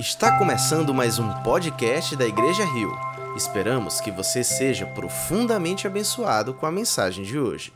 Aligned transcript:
Está 0.00 0.38
começando 0.38 0.94
mais 0.94 1.18
um 1.18 1.30
podcast 1.42 2.16
da 2.16 2.26
Igreja 2.26 2.64
Rio. 2.64 2.90
Esperamos 3.36 4.00
que 4.00 4.10
você 4.10 4.42
seja 4.42 4.86
profundamente 4.86 5.86
abençoado 5.86 6.54
com 6.54 6.64
a 6.64 6.72
mensagem 6.72 7.22
de 7.22 7.38
hoje. 7.38 7.70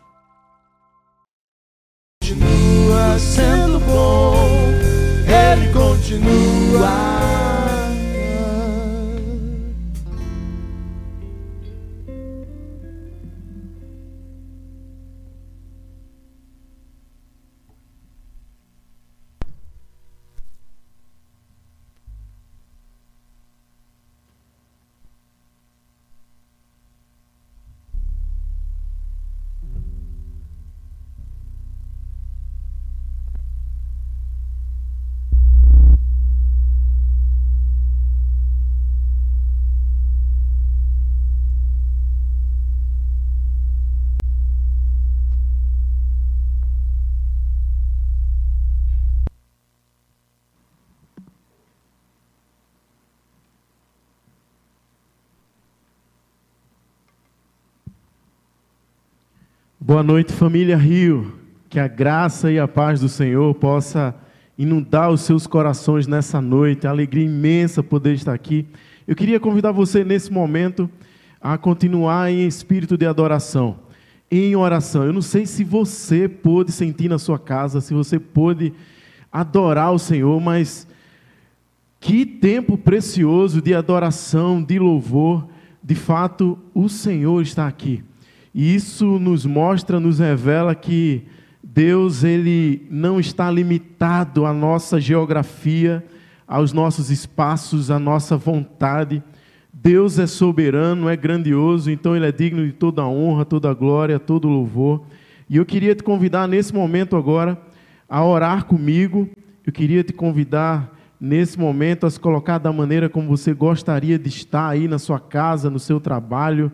Continua 2.23 3.19
sendo 3.19 3.79
bom, 3.81 4.35
Ele 5.29 5.71
continua. 5.71 7.14
Boa 59.87 60.03
noite, 60.03 60.33
família 60.33 60.79
Rio. 60.79 61.35
Que 61.69 61.79
a 61.79 61.87
graça 61.87 62.51
e 62.51 62.59
a 62.59 62.67
paz 62.67 63.01
do 63.01 63.09
Senhor 63.11 63.55
possa 63.57 64.15
inundar 64.57 65.11
os 65.11 65.21
seus 65.21 65.47
corações 65.47 66.07
nessa 66.07 66.41
noite. 66.41 66.87
Alegria 66.87 67.27
imensa 67.27 67.83
poder 67.83 68.15
estar 68.15 68.33
aqui. 68.33 68.65
Eu 69.07 69.15
queria 69.15 69.39
convidar 69.39 69.73
você 69.73 70.03
nesse 70.03 70.33
momento 70.33 70.89
a 71.39 71.59
continuar 71.59 72.33
em 72.33 72.47
espírito 72.47 72.97
de 72.97 73.05
adoração, 73.05 73.79
em 74.31 74.57
oração. 74.57 75.05
Eu 75.05 75.13
não 75.13 75.21
sei 75.21 75.45
se 75.45 75.63
você 75.63 76.31
pôde 76.31 76.73
sentir 76.73 77.11
na 77.11 77.19
sua 77.19 77.39
casa, 77.39 77.83
se 77.83 77.93
você 77.93 78.19
pôde 78.19 78.73
adorar 79.31 79.93
o 79.93 79.99
Senhor, 79.99 80.41
mas 80.41 80.89
que 82.01 82.25
tempo 82.25 82.79
precioso 82.79 83.61
de 83.61 83.75
adoração, 83.75 84.63
de 84.63 84.79
louvor. 84.79 85.47
De 85.83 85.95
fato, 85.95 86.59
o 86.73 86.89
Senhor 86.89 87.43
está 87.43 87.67
aqui. 87.67 88.03
E 88.55 88.73
isso 88.73 89.19
nos 89.19 89.45
mostra, 89.45 89.99
nos 89.99 90.21
revela 90.21 90.77
que 90.77 91.25
Deus 91.61 92.23
ele 92.23 92.87
não 92.89 93.19
está 93.19 93.51
limitado 93.51 94.47
à 94.47 94.53
nossa 94.53 95.01
geografia, 95.01 96.05
aos 96.47 96.73
nossos 96.73 97.11
espaços, 97.11 97.91
à 97.91 97.99
nossa 97.99 98.37
vontade. 98.37 99.21
Deus 99.73 100.21
é 100.21 100.27
soberano, 100.29 101.09
é 101.09 101.17
grandioso, 101.17 101.91
então 101.91 102.15
ele 102.15 102.27
é 102.27 102.31
digno 102.31 102.65
de 102.65 102.73
toda 102.73 103.03
a 103.03 103.09
honra, 103.09 103.45
toda 103.45 103.69
a 103.69 103.75
glória, 103.75 104.21
todo 104.21 104.47
o 104.47 104.53
louvor. 104.53 105.05
E 105.51 105.57
eu 105.57 105.67
queria 105.67 105.97
te 105.97 106.05
convidar 106.05 106.47
nesse 106.47 106.73
momento 106.73 107.17
agora 107.17 107.61
a 108.09 108.25
orar 108.25 108.67
comigo. 108.67 109.29
Eu 109.67 109.73
queria 109.73 110.05
te 110.05 110.13
convidar 110.13 110.95
nesse 111.21 111.59
momento 111.59 112.07
a 112.07 112.11
se 112.11 112.21
colocar 112.21 112.59
da 112.59 112.73
maneira 112.73 113.09
como 113.09 113.27
você 113.27 113.53
gostaria 113.53 114.17
de 114.17 114.29
estar 114.29 114.69
aí 114.69 114.87
na 114.87 115.01
sua 115.01 115.19
casa, 115.19 115.69
no 115.69 115.81
seu 115.81 115.99
trabalho 115.99 116.71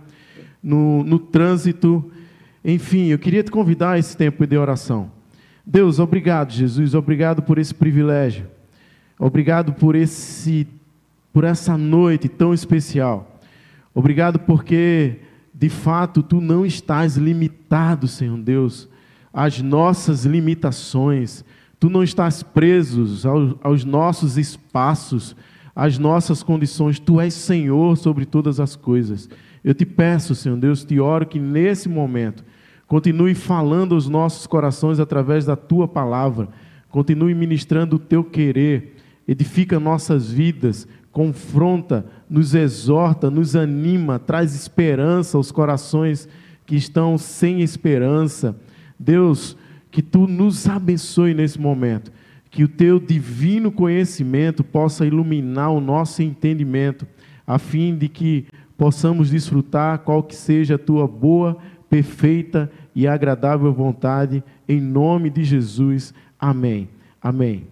no, 0.63 1.03
no 1.05 1.19
trânsito. 1.19 2.11
Enfim, 2.65 3.07
eu 3.07 3.19
queria 3.19 3.43
te 3.43 3.51
convidar 3.51 3.93
a 3.93 3.99
esse 3.99 4.17
tempo 4.17 4.47
de 4.47 4.57
oração. 4.57 5.11
Deus, 5.65 5.99
obrigado, 5.99 6.53
Jesus, 6.53 6.95
obrigado 6.95 7.43
por 7.43 7.59
esse 7.59 7.75
privilégio. 7.75 8.47
Obrigado 9.19 9.73
por 9.73 9.95
esse 9.95 10.67
por 11.33 11.45
essa 11.45 11.79
noite 11.79 12.29
tão 12.29 12.53
especial. 12.53 13.41
Obrigado 13.95 14.39
porque 14.41 15.19
de 15.55 15.69
fato 15.69 16.23
tu 16.23 16.41
não 16.41 16.65
estás 16.65 17.17
limitado, 17.17 18.09
Senhor 18.09 18.39
Deus, 18.39 18.89
às 19.33 19.61
nossas 19.61 20.25
limitações. 20.25 21.45
Tu 21.79 21.89
não 21.89 22.03
estás 22.03 22.43
preso 22.43 23.29
aos, 23.29 23.57
aos 23.63 23.85
nossos 23.85 24.37
espaços, 24.37 25.37
às 25.75 25.99
nossas 25.99 26.43
condições. 26.43 26.99
Tu 26.99 27.21
és 27.21 27.33
Senhor 27.33 27.97
sobre 27.97 28.25
todas 28.25 28.59
as 28.59 28.75
coisas. 28.75 29.29
Eu 29.65 29.75
te 29.75 29.85
peço, 29.85 30.35
Senhor 30.35 30.57
Deus, 30.57 30.85
te 30.85 30.99
oro 30.99 31.27
que 31.27 31.39
nesse 31.39 31.89
momento 31.89 32.45
continue 32.87 33.35
falando 33.35 33.95
aos 33.95 34.09
nossos 34.09 34.47
corações 34.47 34.99
através 34.99 35.45
da 35.45 35.55
tua 35.55 35.87
palavra, 35.87 36.49
continue 36.89 37.35
ministrando 37.35 37.97
o 37.97 38.01
teu 38.01 38.25
querer, 38.25 38.97
edifica 39.29 39.79
nossas 39.79 40.33
vidas, 40.33 40.89
confronta, 41.13 42.05
nos 42.29 42.55
exorta, 42.55 43.31
nos 43.31 43.55
anima, 43.55 44.19
traz 44.19 44.55
esperança 44.55 45.37
aos 45.37 45.53
corações 45.53 46.29
que 46.67 46.75
estão 46.75 47.17
sem 47.19 47.63
esperança. 47.63 48.57
Deus, 48.99 49.57
que 49.91 50.03
tu 50.03 50.27
nos 50.27 50.69
abençoe 50.69 51.35
nesse 51.35 51.61
momento, 51.61 52.13
que 52.51 52.65
o 52.65 52.69
teu 52.69 52.99
divino 52.99 53.71
conhecimento 53.71 54.65
possa 54.65 55.07
iluminar 55.07 55.71
o 55.71 55.81
nosso 55.81 56.23
entendimento, 56.23 57.07
a 57.47 57.59
fim 57.59 57.97
de 57.97 58.09
que 58.09 58.47
possamos 58.81 59.29
desfrutar 59.29 59.99
qual 59.99 60.23
que 60.23 60.35
seja 60.35 60.77
a 60.77 60.79
tua 60.79 61.07
boa, 61.07 61.59
perfeita 61.91 62.73
e 62.95 63.07
agradável 63.07 63.71
vontade, 63.75 64.43
em 64.67 64.81
nome 64.81 65.29
de 65.29 65.45
Jesus. 65.45 66.15
Amém. 66.39 66.89
Amém. 67.21 67.67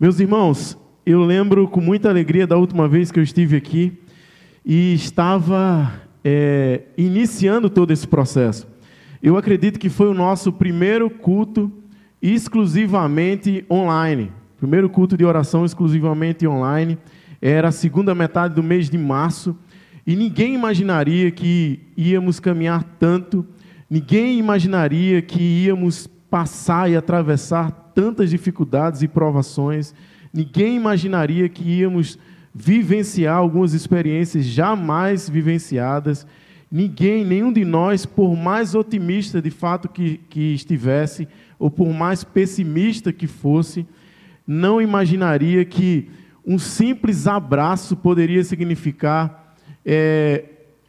Meus 0.00 0.18
irmãos, 0.18 0.76
eu 1.06 1.22
lembro 1.22 1.68
com 1.68 1.80
muita 1.80 2.08
alegria 2.08 2.48
da 2.48 2.56
última 2.56 2.88
vez 2.88 3.12
que 3.12 3.20
eu 3.20 3.22
estive 3.22 3.56
aqui 3.56 3.96
e 4.64 4.94
estava 4.94 5.92
é, 6.24 6.82
iniciando 6.98 7.70
todo 7.70 7.92
esse 7.92 8.08
processo. 8.08 8.66
Eu 9.22 9.36
acredito 9.36 9.78
que 9.78 9.88
foi 9.88 10.08
o 10.08 10.14
nosso 10.14 10.52
primeiro 10.52 11.08
culto 11.08 11.70
exclusivamente 12.20 13.64
online. 13.70 14.32
Primeiro 14.58 14.90
culto 14.90 15.16
de 15.16 15.24
oração 15.24 15.64
exclusivamente 15.64 16.44
online. 16.44 16.98
Era 17.40 17.68
a 17.68 17.72
segunda 17.72 18.14
metade 18.14 18.54
do 18.54 18.62
mês 18.62 18.88
de 18.88 18.98
março 18.98 19.56
e 20.06 20.14
ninguém 20.14 20.54
imaginaria 20.54 21.30
que 21.30 21.80
íamos 21.96 22.38
caminhar 22.38 22.84
tanto, 22.98 23.44
ninguém 23.90 24.38
imaginaria 24.38 25.20
que 25.20 25.40
íamos 25.40 26.06
passar 26.30 26.90
e 26.90 26.96
atravessar 26.96 27.70
tantas 27.94 28.30
dificuldades 28.30 29.02
e 29.02 29.08
provações, 29.08 29.94
ninguém 30.32 30.76
imaginaria 30.76 31.48
que 31.48 31.64
íamos 31.64 32.18
vivenciar 32.54 33.36
algumas 33.36 33.74
experiências 33.74 34.44
jamais 34.46 35.28
vivenciadas. 35.28 36.26
Ninguém, 36.70 37.24
nenhum 37.24 37.52
de 37.52 37.64
nós, 37.64 38.06
por 38.06 38.34
mais 38.34 38.74
otimista 38.74 39.42
de 39.42 39.50
fato 39.50 39.88
que, 39.88 40.18
que 40.30 40.54
estivesse, 40.54 41.28
ou 41.58 41.70
por 41.70 41.92
mais 41.92 42.24
pessimista 42.24 43.12
que 43.12 43.26
fosse, 43.26 43.86
não 44.46 44.80
imaginaria 44.80 45.64
que 45.64 46.08
um 46.46 46.58
simples 46.58 47.26
abraço 47.26 47.96
poderia 47.96 48.44
significar 48.44 49.56
é, 49.84 50.44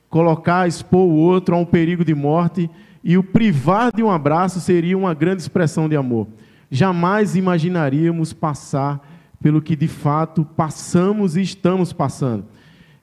colocar, 0.09 0.67
expor 0.67 1.07
o 1.07 1.15
outro 1.15 1.55
a 1.55 1.57
um 1.57 1.65
perigo 1.65 2.05
de 2.05 2.15
morte, 2.15 2.69
e 3.03 3.17
o 3.17 3.23
privar 3.23 3.91
de 3.95 4.03
um 4.03 4.09
abraço 4.09 4.59
seria 4.59 4.97
uma 4.97 5.13
grande 5.13 5.41
expressão 5.41 5.87
de 5.87 5.95
amor. 5.95 6.27
Jamais 6.69 7.35
imaginaríamos 7.35 8.33
passar 8.33 9.01
pelo 9.41 9.61
que 9.61 9.75
de 9.75 9.87
fato 9.87 10.43
passamos 10.43 11.37
e 11.37 11.41
estamos 11.41 11.93
passando. 11.93 12.45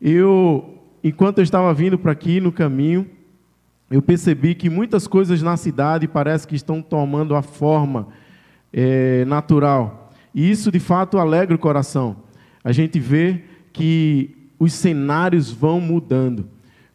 Eu, 0.01 0.79
enquanto 1.03 1.39
eu 1.39 1.45
estava 1.45 1.73
vindo 1.73 1.99
para 1.99 2.13
aqui 2.13 2.41
no 2.41 2.53
caminho, 2.53 3.09
eu 3.91 4.03
percebi 4.03 4.55
que 4.55 4.69
muitas 4.69 5.07
coisas 5.07 5.41
na 5.43 5.57
cidade 5.57 6.09
parece 6.09 6.47
que 6.47 6.57
estão 6.57 6.83
tomando 6.83 7.35
a 7.35 7.43
forma 7.43 8.09
é, 8.73 9.25
natural. 9.25 10.13
E 10.35 10.51
isso 10.51 10.71
de 10.71 10.81
fato 10.81 11.19
alegra 11.19 11.55
o 11.55 11.59
coração 11.59 12.25
a 12.65 12.73
gente 12.73 12.99
vê 12.99 13.43
que 13.73 14.35
os 14.59 14.73
cenários 14.73 15.51
vão 15.51 15.81
mudando, 15.81 16.49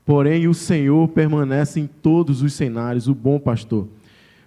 porém 0.04 0.48
o 0.48 0.54
Senhor 0.54 1.08
permanece 1.10 1.80
em 1.80 1.88
todos 1.88 2.42
os 2.42 2.54
cenários, 2.54 3.08
o 3.08 3.14
bom 3.14 3.40
pastor. 3.40 3.88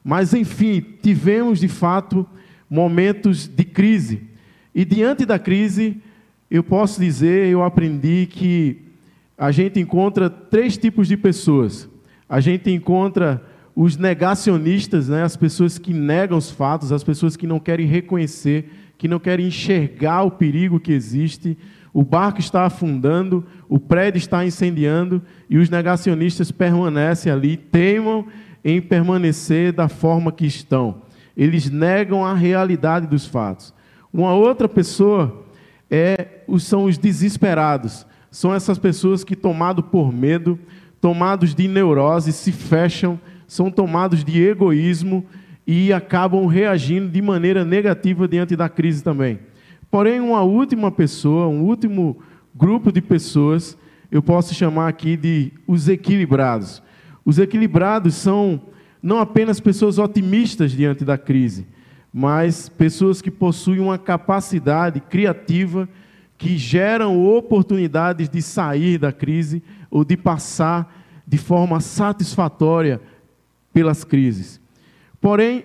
Mas, 0.03 0.35
enfim, 0.35 0.85
tivemos 1.01 1.61
de 1.61 1.69
fato 1.69 2.27
momentos 2.69 3.47
de 3.47 3.65
crise, 3.65 4.33
e 4.75 4.85
diante 4.85 5.27
da 5.27 5.39
crise, 5.39 5.99
eu 6.51 6.65
posso 6.65 7.01
dizer, 7.01 7.47
eu 7.47 7.63
aprendi 7.63 8.27
que 8.31 8.79
a 9.37 9.51
gente 9.51 9.79
encontra 9.79 10.31
três 10.31 10.79
tipos 10.79 11.07
de 11.07 11.17
pessoas. 11.17 11.89
A 12.29 12.41
gente 12.41 12.71
encontra 12.71 13.43
os 13.75 13.97
negacionistas, 13.97 15.09
né, 15.09 15.23
as 15.23 15.37
pessoas 15.37 15.79
que 15.79 15.93
negam 15.93 16.39
os 16.39 16.51
fatos, 16.51 16.93
as 16.93 17.05
pessoas 17.05 17.37
que 17.37 17.47
não 17.47 17.59
querem 17.59 17.87
reconhecer, 17.87 18.71
que 19.03 19.09
não 19.09 19.19
querem 19.19 19.49
enxergar 19.49 20.23
o 20.23 20.31
perigo 20.31 20.79
que 20.79 20.93
existe. 20.93 21.59
O 21.93 22.05
barco 22.05 22.39
está 22.39 22.65
afundando, 22.65 23.45
o 23.69 23.77
prédio 23.77 24.19
está 24.19 24.47
incendiando 24.47 25.21
e 25.51 25.59
os 25.59 25.69
negacionistas 25.69 26.53
permanecem 26.53 27.33
ali, 27.33 27.57
teimam 27.57 28.25
em 28.65 28.81
permanecer 28.81 29.73
da 29.73 29.89
forma 29.89 30.31
que 30.31 30.47
estão. 30.47 31.03
Eles 31.37 31.69
negam 31.69 32.25
a 32.25 32.33
realidade 32.33 33.09
dos 33.09 33.27
fatos. 33.27 33.75
Uma 34.13 34.35
outra 34.35 34.69
pessoa 34.69 35.47
é, 35.91 36.45
são 36.61 36.85
os 36.85 36.97
desesperados. 36.97 38.07
São 38.31 38.55
essas 38.55 38.79
pessoas 38.79 39.25
que, 39.25 39.35
tomados 39.35 39.85
por 39.87 40.13
medo, 40.13 40.57
tomados 41.01 41.57
de 41.57 41.67
neurose, 41.67 42.33
se 42.33 42.53
fecham, 42.53 43.19
são 43.49 43.69
tomados 43.69 44.23
de 44.23 44.41
egoísmo 44.41 45.27
e 45.67 45.93
acabam 45.93 46.47
reagindo 46.47 47.09
de 47.09 47.23
maneira 47.23 47.65
negativa 47.65 48.27
diante 48.27 48.57
da 48.57 48.69
crise 48.69 49.03
também. 49.03 49.39
Porém, 49.91 50.21
uma 50.21 50.43
última 50.43 50.91
pessoa, 50.91 51.49
um 51.49 51.63
último 51.63 52.19
grupo 52.55 52.91
de 52.91 53.01
pessoas, 53.01 53.77
eu 54.11 54.23
posso 54.23 54.55
chamar 54.55 54.89
aqui 54.89 55.17
de 55.17 55.53
os 55.67 55.89
equilibrados. 55.89 56.83
Os 57.25 57.39
equilibrados 57.39 58.15
são 58.15 58.61
não 59.03 59.19
apenas 59.19 59.61
pessoas 59.61 59.99
otimistas 59.99 60.73
diante 60.73 61.05
da 61.05 61.19
crise, 61.19 61.67
mas 62.13 62.69
pessoas 62.69 63.21
que 63.21 63.31
possuem 63.31 63.81
uma 63.81 63.99
capacidade 63.99 65.01
criativa 65.01 65.89
que 66.39 66.57
geram 66.57 67.25
oportunidades 67.25 68.29
de 68.29 68.43
sair 68.43 68.99
da 68.99 69.13
crise 69.13 69.63
ou 69.91 70.05
de 70.05 70.17
passar 70.17 71.03
de 71.27 71.39
forma 71.39 71.81
satisfatória 71.81 73.01
pelas 73.73 74.05
crises. 74.05 74.62
Porém, 75.23 75.65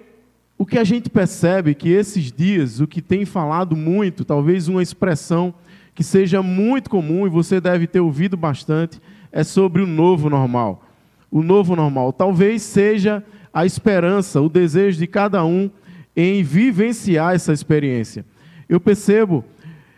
o 0.55 0.67
que 0.67 0.77
a 0.77 0.83
gente 0.83 1.09
percebe 1.09 1.71
é 1.71 1.73
que 1.73 1.89
esses 1.89 2.31
dias, 2.31 2.79
o 2.79 2.85
que 2.85 3.01
tem 3.01 3.25
falado 3.25 3.75
muito, 3.75 4.23
talvez 4.23 4.67
uma 4.67 4.83
expressão 4.83 5.51
que 5.95 6.03
seja 6.03 6.43
muito 6.43 6.91
comum 6.91 7.25
e 7.25 7.29
você 7.29 7.59
deve 7.59 7.87
ter 7.87 7.99
ouvido 7.99 8.37
bastante, 8.37 9.01
é 9.31 9.43
sobre 9.43 9.81
o 9.81 9.87
novo 9.87 10.29
normal. 10.29 10.85
O 11.31 11.41
novo 11.41 11.75
normal. 11.75 12.13
Talvez 12.13 12.61
seja 12.61 13.23
a 13.51 13.65
esperança, 13.65 14.39
o 14.39 14.47
desejo 14.47 14.99
de 14.99 15.07
cada 15.07 15.43
um 15.43 15.71
em 16.15 16.43
vivenciar 16.43 17.33
essa 17.33 17.51
experiência. 17.51 18.23
Eu 18.69 18.79
percebo, 18.79 19.43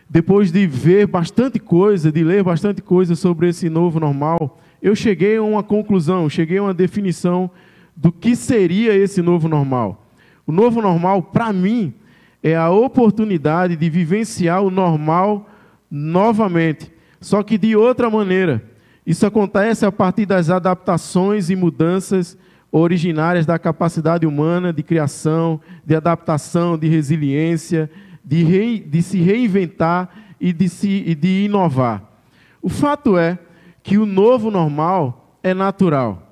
depois 0.08 0.50
de 0.50 0.66
ver 0.66 1.06
bastante 1.06 1.58
coisa, 1.58 2.10
de 2.10 2.24
ler 2.24 2.42
bastante 2.42 2.80
coisa 2.80 3.14
sobre 3.14 3.50
esse 3.50 3.68
novo 3.68 4.00
normal, 4.00 4.58
eu 4.80 4.96
cheguei 4.96 5.36
a 5.36 5.42
uma 5.42 5.62
conclusão, 5.62 6.30
cheguei 6.30 6.56
a 6.56 6.62
uma 6.62 6.74
definição 6.74 7.50
do 8.00 8.10
que 8.10 8.34
seria 8.34 8.94
esse 8.94 9.20
novo 9.20 9.46
normal. 9.46 10.06
O 10.46 10.52
novo 10.52 10.80
normal, 10.80 11.22
para 11.22 11.52
mim, 11.52 11.92
é 12.42 12.56
a 12.56 12.70
oportunidade 12.70 13.76
de 13.76 13.90
vivenciar 13.90 14.62
o 14.62 14.70
normal 14.70 15.46
novamente, 15.90 16.90
só 17.20 17.42
que 17.42 17.58
de 17.58 17.76
outra 17.76 18.08
maneira. 18.08 18.64
Isso 19.04 19.26
acontece 19.26 19.84
a 19.84 19.92
partir 19.92 20.24
das 20.24 20.48
adaptações 20.48 21.50
e 21.50 21.56
mudanças 21.56 22.38
originárias 22.72 23.44
da 23.44 23.58
capacidade 23.58 24.26
humana 24.26 24.72
de 24.72 24.82
criação, 24.82 25.60
de 25.84 25.94
adaptação, 25.94 26.78
de 26.78 26.88
resiliência, 26.88 27.90
de, 28.24 28.78
de 28.78 29.02
se 29.02 29.20
reinventar 29.20 30.08
e 30.40 30.54
de, 30.54 30.70
se, 30.70 31.04
e 31.06 31.14
de 31.14 31.44
inovar. 31.44 32.02
O 32.62 32.70
fato 32.70 33.18
é 33.18 33.38
que 33.82 33.98
o 33.98 34.06
novo 34.06 34.50
normal 34.50 35.38
é 35.42 35.52
natural 35.52 36.29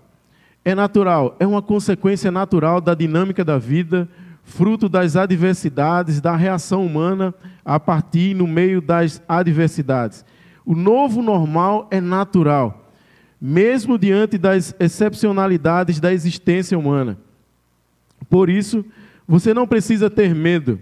é 0.68 0.74
natural, 0.74 1.34
é 1.40 1.46
uma 1.46 1.62
consequência 1.62 2.30
natural 2.30 2.78
da 2.78 2.94
dinâmica 2.94 3.42
da 3.42 3.56
vida, 3.56 4.06
fruto 4.44 4.86
das 4.86 5.16
adversidades, 5.16 6.20
da 6.20 6.36
reação 6.36 6.84
humana 6.84 7.34
a 7.64 7.80
partir 7.80 8.34
no 8.34 8.46
meio 8.46 8.82
das 8.82 9.22
adversidades. 9.26 10.26
O 10.66 10.74
novo 10.74 11.22
normal 11.22 11.88
é 11.90 12.02
natural, 12.02 12.92
mesmo 13.40 13.96
diante 13.96 14.36
das 14.36 14.74
excepcionalidades 14.78 16.00
da 16.00 16.12
existência 16.12 16.78
humana. 16.78 17.16
Por 18.28 18.50
isso, 18.50 18.84
você 19.26 19.54
não 19.54 19.66
precisa 19.66 20.10
ter 20.10 20.34
medo 20.34 20.78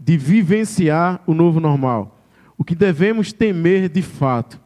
de 0.00 0.16
vivenciar 0.16 1.20
o 1.26 1.34
novo 1.34 1.60
normal. 1.60 2.18
O 2.56 2.64
que 2.64 2.74
devemos 2.74 3.34
temer 3.34 3.90
de 3.90 4.00
fato 4.00 4.58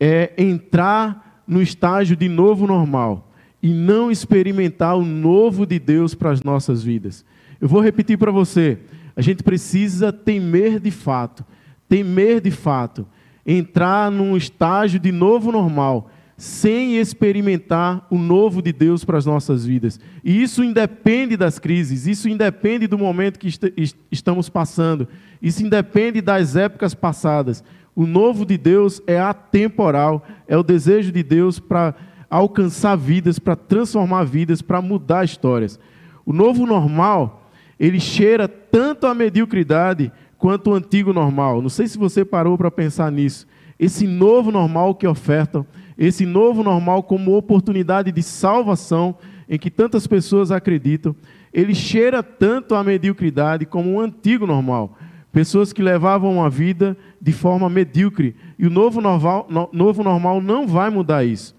é 0.00 0.32
entrar 0.38 1.42
no 1.46 1.60
estágio 1.60 2.16
de 2.16 2.30
novo 2.30 2.66
normal 2.66 3.27
e 3.62 3.72
não 3.72 4.10
experimentar 4.10 4.96
o 4.96 5.04
novo 5.04 5.66
de 5.66 5.78
Deus 5.78 6.14
para 6.14 6.30
as 6.30 6.42
nossas 6.42 6.82
vidas. 6.82 7.24
Eu 7.60 7.68
vou 7.68 7.80
repetir 7.80 8.16
para 8.16 8.30
você: 8.30 8.78
a 9.16 9.22
gente 9.22 9.42
precisa 9.42 10.12
temer 10.12 10.78
de 10.78 10.90
fato, 10.90 11.44
temer 11.88 12.40
de 12.40 12.50
fato, 12.50 13.06
entrar 13.44 14.10
num 14.10 14.36
estágio 14.36 15.00
de 15.00 15.10
novo 15.10 15.50
normal, 15.50 16.10
sem 16.36 16.98
experimentar 16.98 18.06
o 18.08 18.16
novo 18.16 18.62
de 18.62 18.72
Deus 18.72 19.04
para 19.04 19.18
as 19.18 19.26
nossas 19.26 19.66
vidas. 19.66 19.98
E 20.22 20.40
isso 20.40 20.62
independe 20.62 21.36
das 21.36 21.58
crises, 21.58 22.06
isso 22.06 22.28
independe 22.28 22.86
do 22.86 22.96
momento 22.96 23.40
que 23.40 23.48
est 23.48 23.96
estamos 24.10 24.48
passando, 24.48 25.08
isso 25.42 25.64
independe 25.64 26.20
das 26.20 26.54
épocas 26.54 26.94
passadas. 26.94 27.64
O 27.96 28.06
novo 28.06 28.46
de 28.46 28.56
Deus 28.56 29.02
é 29.08 29.18
atemporal, 29.18 30.24
é 30.46 30.56
o 30.56 30.62
desejo 30.62 31.10
de 31.10 31.24
Deus 31.24 31.58
para 31.58 31.96
alcançar 32.30 32.96
vidas, 32.96 33.38
para 33.38 33.56
transformar 33.56 34.24
vidas, 34.24 34.60
para 34.60 34.82
mudar 34.82 35.24
histórias. 35.24 35.78
O 36.24 36.32
novo 36.32 36.66
normal, 36.66 37.50
ele 37.78 37.98
cheira 37.98 38.46
tanto 38.46 39.06
a 39.06 39.14
mediocridade 39.14 40.12
quanto 40.36 40.70
o 40.70 40.74
antigo 40.74 41.12
normal. 41.12 41.62
Não 41.62 41.68
sei 41.68 41.86
se 41.86 41.98
você 41.98 42.24
parou 42.24 42.56
para 42.56 42.70
pensar 42.70 43.10
nisso. 43.10 43.46
Esse 43.78 44.06
novo 44.06 44.50
normal 44.50 44.94
que 44.94 45.06
ofertam, 45.06 45.66
esse 45.96 46.26
novo 46.26 46.62
normal 46.62 47.02
como 47.02 47.36
oportunidade 47.36 48.12
de 48.12 48.22
salvação 48.22 49.16
em 49.48 49.58
que 49.58 49.70
tantas 49.70 50.06
pessoas 50.06 50.50
acreditam, 50.50 51.14
ele 51.52 51.74
cheira 51.74 52.22
tanto 52.22 52.74
a 52.74 52.84
mediocridade 52.84 53.64
como 53.64 53.94
o 53.94 54.00
antigo 54.00 54.46
normal. 54.46 54.96
Pessoas 55.32 55.72
que 55.72 55.82
levavam 55.82 56.34
uma 56.34 56.50
vida 56.50 56.96
de 57.20 57.32
forma 57.32 57.68
medíocre. 57.68 58.36
E 58.58 58.66
o 58.66 58.70
novo 58.70 59.00
normal, 59.00 59.46
no, 59.48 59.68
novo 59.72 60.02
normal 60.02 60.40
não 60.40 60.66
vai 60.66 60.90
mudar 60.90 61.24
isso. 61.24 61.57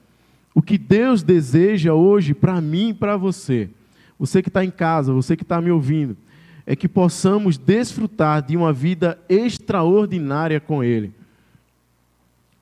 O 0.53 0.61
que 0.61 0.77
Deus 0.77 1.23
deseja 1.23 1.93
hoje 1.93 2.33
para 2.33 2.59
mim 2.59 2.89
e 2.89 2.93
para 2.93 3.15
você, 3.15 3.69
você 4.17 4.41
que 4.41 4.49
está 4.49 4.63
em 4.63 4.71
casa, 4.71 5.13
você 5.13 5.35
que 5.37 5.43
está 5.43 5.61
me 5.61 5.71
ouvindo, 5.71 6.17
é 6.65 6.75
que 6.75 6.87
possamos 6.87 7.57
desfrutar 7.57 8.41
de 8.41 8.55
uma 8.55 8.71
vida 8.71 9.19
extraordinária 9.27 10.59
com 10.59 10.83
Ele, 10.83 11.13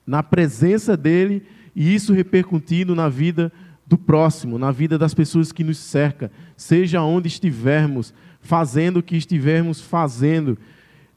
na 0.06 0.22
presença 0.22 0.96
dEle 0.96 1.42
e 1.76 1.94
isso 1.94 2.12
repercutindo 2.12 2.94
na 2.94 3.08
vida 3.08 3.52
do 3.86 3.96
próximo, 3.96 4.58
na 4.58 4.70
vida 4.70 4.98
das 4.98 5.14
pessoas 5.14 5.52
que 5.52 5.64
nos 5.64 5.78
cercam, 5.78 6.30
seja 6.56 7.02
onde 7.02 7.28
estivermos, 7.28 8.14
fazendo 8.40 8.98
o 8.98 9.02
que 9.02 9.16
estivermos 9.16 9.80
fazendo. 9.80 10.58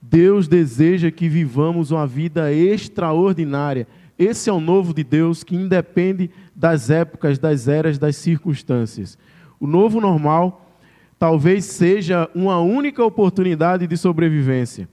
Deus 0.01 0.47
deseja 0.47 1.11
que 1.11 1.29
vivamos 1.29 1.91
uma 1.91 2.07
vida 2.07 2.51
extraordinária. 2.53 3.87
Esse 4.17 4.49
é 4.49 4.53
o 4.53 4.59
novo 4.59 4.93
de 4.93 5.03
Deus 5.03 5.43
que 5.43 5.55
independe 5.55 6.29
das 6.61 6.91
épocas, 6.91 7.39
das 7.39 7.67
eras, 7.67 7.97
das 7.97 8.15
circunstâncias. 8.15 9.17
O 9.59 9.65
novo 9.65 9.99
normal 9.99 10.77
talvez 11.17 11.65
seja 11.65 12.29
uma 12.35 12.59
única 12.59 13.03
oportunidade 13.03 13.87
de 13.87 13.97
sobrevivência. 13.97 14.87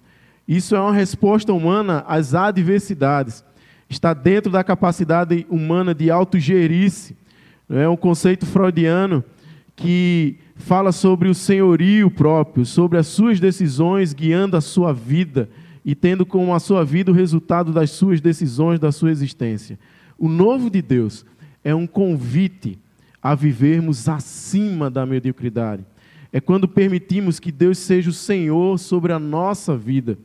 Isso 0.46 0.74
é 0.74 0.80
uma 0.80 0.94
resposta 0.94 1.52
humana 1.52 2.06
às 2.08 2.34
adversidades. 2.34 3.44
Está 3.86 4.14
dentro 4.14 4.50
da 4.50 4.64
capacidade 4.64 5.46
humana 5.50 5.94
de 5.94 6.10
autogerir-se. 6.10 7.14
É 7.68 7.86
um 7.86 7.98
conceito 7.98 8.46
freudiano 8.46 9.22
que 9.76 10.38
fala 10.56 10.90
sobre 10.90 11.28
o 11.28 11.34
senhorio 11.34 12.10
próprio, 12.10 12.64
sobre 12.64 12.96
as 12.96 13.08
suas 13.08 13.38
decisões 13.38 14.14
guiando 14.14 14.56
a 14.56 14.62
sua 14.62 14.94
vida 14.94 15.50
e 15.84 15.94
tendo 15.94 16.24
como 16.24 16.54
a 16.54 16.60
sua 16.60 16.82
vida 16.82 17.10
o 17.10 17.14
resultado 17.14 17.74
das 17.74 17.90
suas 17.90 18.22
decisões, 18.22 18.80
da 18.80 18.90
sua 18.90 19.10
existência. 19.10 19.78
O 20.18 20.30
novo 20.30 20.70
de 20.70 20.80
Deus 20.80 21.26
é 21.64 21.74
um 21.74 21.86
convite 21.86 22.78
a 23.22 23.34
vivermos 23.34 24.08
acima 24.08 24.90
da 24.90 25.04
mediocridade. 25.04 25.84
É 26.32 26.40
quando 26.40 26.68
permitimos 26.68 27.40
que 27.40 27.50
Deus 27.50 27.78
seja 27.78 28.10
o 28.10 28.12
Senhor 28.12 28.78
sobre 28.78 29.12
a 29.12 29.18
nossa 29.18 29.76
vida. 29.76 30.18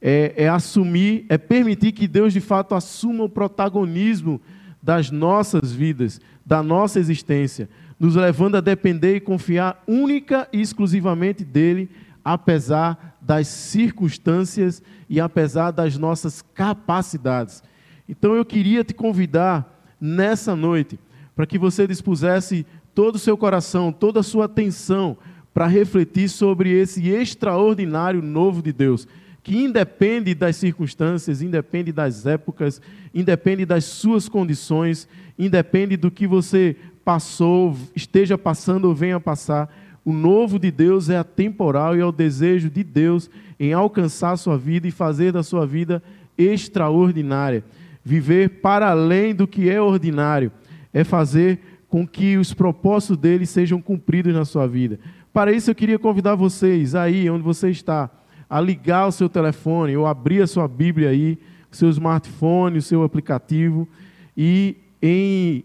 É, 0.00 0.32
é, 0.36 0.48
assumir, 0.48 1.26
é 1.28 1.36
permitir 1.36 1.92
que 1.92 2.08
Deus 2.08 2.32
de 2.32 2.40
fato 2.40 2.74
assuma 2.74 3.24
o 3.24 3.28
protagonismo 3.28 4.40
das 4.82 5.10
nossas 5.10 5.72
vidas, 5.72 6.20
da 6.44 6.62
nossa 6.62 6.98
existência, 6.98 7.68
nos 7.98 8.16
levando 8.16 8.56
a 8.56 8.62
depender 8.62 9.16
e 9.16 9.20
confiar 9.20 9.82
única 9.86 10.48
e 10.52 10.60
exclusivamente 10.60 11.44
dEle, 11.44 11.90
apesar 12.24 13.18
das 13.20 13.46
circunstâncias 13.48 14.82
e 15.08 15.20
apesar 15.20 15.70
das 15.70 15.98
nossas 15.98 16.40
capacidades. 16.54 17.62
Então 18.08 18.34
eu 18.34 18.44
queria 18.44 18.82
te 18.82 18.94
convidar 18.94 19.79
nessa 20.00 20.56
noite, 20.56 20.98
para 21.36 21.46
que 21.46 21.58
você 21.58 21.86
dispusesse 21.86 22.66
todo 22.94 23.16
o 23.16 23.18
seu 23.18 23.36
coração, 23.36 23.92
toda 23.92 24.20
a 24.20 24.24
sua 24.24 24.46
atenção 24.46 25.16
para 25.52 25.66
refletir 25.66 26.28
sobre 26.28 26.70
esse 26.70 27.08
extraordinário 27.08 28.22
novo 28.22 28.62
de 28.62 28.72
Deus, 28.72 29.06
que 29.42 29.56
independe 29.56 30.34
das 30.34 30.56
circunstâncias, 30.56 31.42
independe 31.42 31.92
das 31.92 32.26
épocas, 32.26 32.80
independe 33.14 33.64
das 33.64 33.84
suas 33.84 34.28
condições, 34.28 35.08
independe 35.38 35.96
do 35.96 36.10
que 36.10 36.26
você 36.26 36.76
passou, 37.04 37.76
esteja 37.96 38.36
passando 38.36 38.86
ou 38.86 38.94
venha 38.94 39.18
passar. 39.18 39.74
O 40.04 40.12
novo 40.12 40.58
de 40.58 40.70
Deus 40.70 41.08
é 41.08 41.16
atemporal 41.16 41.96
e 41.96 42.00
é 42.00 42.04
o 42.04 42.12
desejo 42.12 42.70
de 42.70 42.84
Deus 42.84 43.30
em 43.58 43.72
alcançar 43.72 44.32
a 44.32 44.36
sua 44.36 44.56
vida 44.56 44.86
e 44.86 44.90
fazer 44.90 45.32
da 45.32 45.42
sua 45.42 45.66
vida 45.66 46.02
extraordinária. 46.36 47.64
Viver 48.04 48.60
para 48.60 48.90
além 48.90 49.34
do 49.34 49.46
que 49.46 49.68
é 49.68 49.80
ordinário 49.80 50.50
é 50.92 51.04
fazer 51.04 51.60
com 51.88 52.06
que 52.06 52.36
os 52.36 52.54
propósitos 52.54 53.16
dele 53.16 53.44
sejam 53.44 53.80
cumpridos 53.80 54.32
na 54.32 54.44
sua 54.44 54.66
vida. 54.66 54.98
Para 55.32 55.52
isso, 55.52 55.70
eu 55.70 55.74
queria 55.74 55.98
convidar 55.98 56.34
vocês, 56.34 56.94
aí 56.94 57.28
onde 57.28 57.42
você 57.42 57.70
está, 57.70 58.10
a 58.48 58.60
ligar 58.60 59.06
o 59.06 59.12
seu 59.12 59.28
telefone 59.28 59.96
ou 59.96 60.06
abrir 60.06 60.42
a 60.42 60.46
sua 60.46 60.66
Bíblia 60.66 61.10
aí, 61.10 61.38
o 61.70 61.76
seu 61.76 61.88
smartphone, 61.90 62.78
o 62.78 62.82
seu 62.82 63.02
aplicativo, 63.02 63.88
e 64.36 64.76
em, 65.02 65.64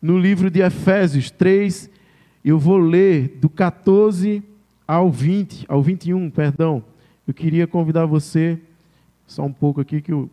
no 0.00 0.18
livro 0.18 0.50
de 0.50 0.60
Efésios 0.60 1.30
3, 1.30 1.90
eu 2.44 2.58
vou 2.58 2.78
ler 2.78 3.38
do 3.40 3.48
14 3.48 4.42
ao 4.86 5.10
20, 5.10 5.66
ao 5.68 5.82
21, 5.82 6.30
perdão. 6.30 6.82
Eu 7.26 7.34
queria 7.34 7.66
convidar 7.66 8.06
você, 8.06 8.58
só 9.26 9.44
um 9.44 9.52
pouco 9.52 9.80
aqui 9.80 10.00
que 10.00 10.12
eu 10.12 10.28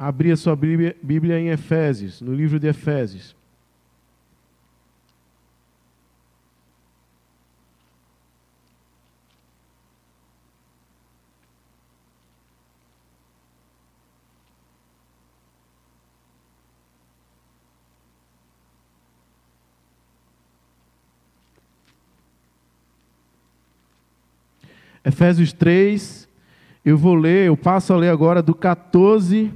abrir 0.00 0.32
a 0.32 0.36
sua 0.36 0.56
Bíblia, 0.56 1.38
em 1.38 1.50
Efésios, 1.50 2.22
no 2.22 2.32
livro 2.32 2.58
de 2.58 2.66
Efésios. 2.66 3.36
Efésios 25.04 25.52
3, 25.52 26.26
eu 26.82 26.96
vou 26.96 27.14
ler, 27.14 27.48
eu 27.48 27.56
passo 27.56 27.92
a 27.92 27.96
ler 27.98 28.08
agora 28.08 28.40
do 28.40 28.54
14 28.54 29.52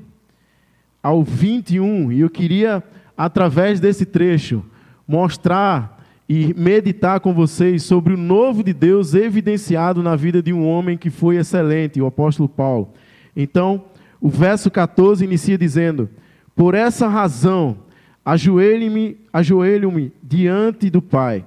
ao 1.05 1.23
21, 1.23 2.11
e 2.11 2.21
eu 2.21 2.31
queria, 2.31 2.83
através 3.15 3.79
desse 3.79 4.07
trecho, 4.07 4.65
mostrar 5.07 6.03
e 6.27 6.55
meditar 6.55 7.21
com 7.21 7.35
vocês 7.35 7.83
sobre 7.83 8.15
o 8.15 8.17
novo 8.17 8.65
de 8.65 8.73
Deus 8.73 9.13
evidenciado 9.13 10.03
na 10.03 10.17
vida 10.17 10.43
de 10.43 10.51
um 10.51 10.67
homem 10.67 10.97
que 10.97 11.11
foi 11.11 11.37
excelente, 11.37 12.01
o 12.01 12.07
apóstolo 12.07 12.49
Paulo. 12.49 12.95
Então, 13.37 13.85
o 14.19 14.31
verso 14.31 14.71
14 14.71 15.23
inicia 15.23 15.59
dizendo: 15.59 16.09
Por 16.57 16.75
essa 16.75 17.07
razão, 17.07 17.77
ajoelho-me 18.25 19.19
ajoelho 19.31 20.11
diante 20.23 20.89
do 20.89 21.03
Pai, 21.03 21.45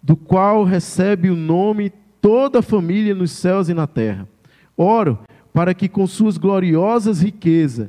do 0.00 0.14
qual 0.14 0.62
recebe 0.62 1.28
o 1.28 1.34
nome 1.34 1.92
toda 2.20 2.60
a 2.60 2.62
família 2.62 3.16
nos 3.16 3.32
céus 3.32 3.68
e 3.68 3.74
na 3.74 3.88
terra. 3.88 4.28
Oro 4.76 5.18
para 5.52 5.74
que 5.74 5.88
com 5.88 6.06
suas 6.06 6.38
gloriosas 6.38 7.20
riquezas 7.20 7.88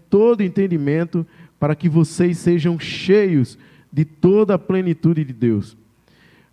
todo 0.11 0.43
entendimento, 0.43 1.25
para 1.59 1.73
que 1.73 1.89
vocês 1.89 2.37
sejam 2.37 2.77
cheios 2.77 3.57
de 3.91 4.05
toda 4.05 4.53
a 4.53 4.59
plenitude 4.59 5.23
de 5.23 5.33
Deus. 5.33 5.75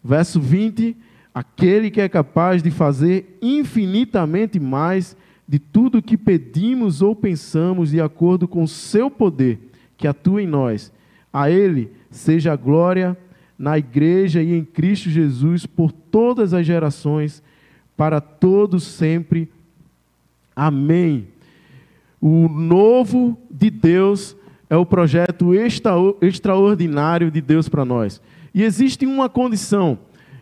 Verso 0.02 0.40
20: 0.40 0.96
Aquele 1.34 1.90
que 1.90 2.00
é 2.00 2.08
capaz 2.08 2.62
de 2.62 2.70
fazer 2.70 3.36
infinitamente 3.42 4.58
mais 4.58 5.16
de 5.46 5.58
tudo 5.58 5.98
o 5.98 6.02
que 6.02 6.16
pedimos 6.16 7.02
ou 7.02 7.14
pensamos, 7.14 7.90
de 7.90 8.00
acordo 8.00 8.46
com 8.46 8.62
o 8.62 8.68
seu 8.68 9.10
poder 9.10 9.58
que 9.96 10.06
atua 10.06 10.42
em 10.42 10.46
nós. 10.46 10.92
A 11.32 11.50
Ele 11.50 11.90
seja 12.10 12.52
a 12.52 12.56
glória 12.56 13.16
na 13.58 13.76
igreja 13.76 14.42
e 14.42 14.54
em 14.54 14.64
Cristo 14.64 15.10
Jesus 15.10 15.66
por 15.66 15.90
todas 15.90 16.54
as 16.54 16.64
gerações, 16.64 17.42
para 17.96 18.20
todos 18.20 18.84
sempre. 18.84 19.50
Amém. 20.54 21.26
O 22.20 22.48
novo 22.48 23.38
de 23.50 23.70
Deus 23.70 24.36
é 24.68 24.76
o 24.76 24.84
projeto 24.84 25.54
extra, 25.54 25.92
extraordinário 26.20 27.30
de 27.30 27.40
Deus 27.40 27.68
para 27.68 27.84
nós. 27.84 28.20
E 28.52 28.62
existe 28.62 29.06
uma 29.06 29.28
condição, 29.28 29.98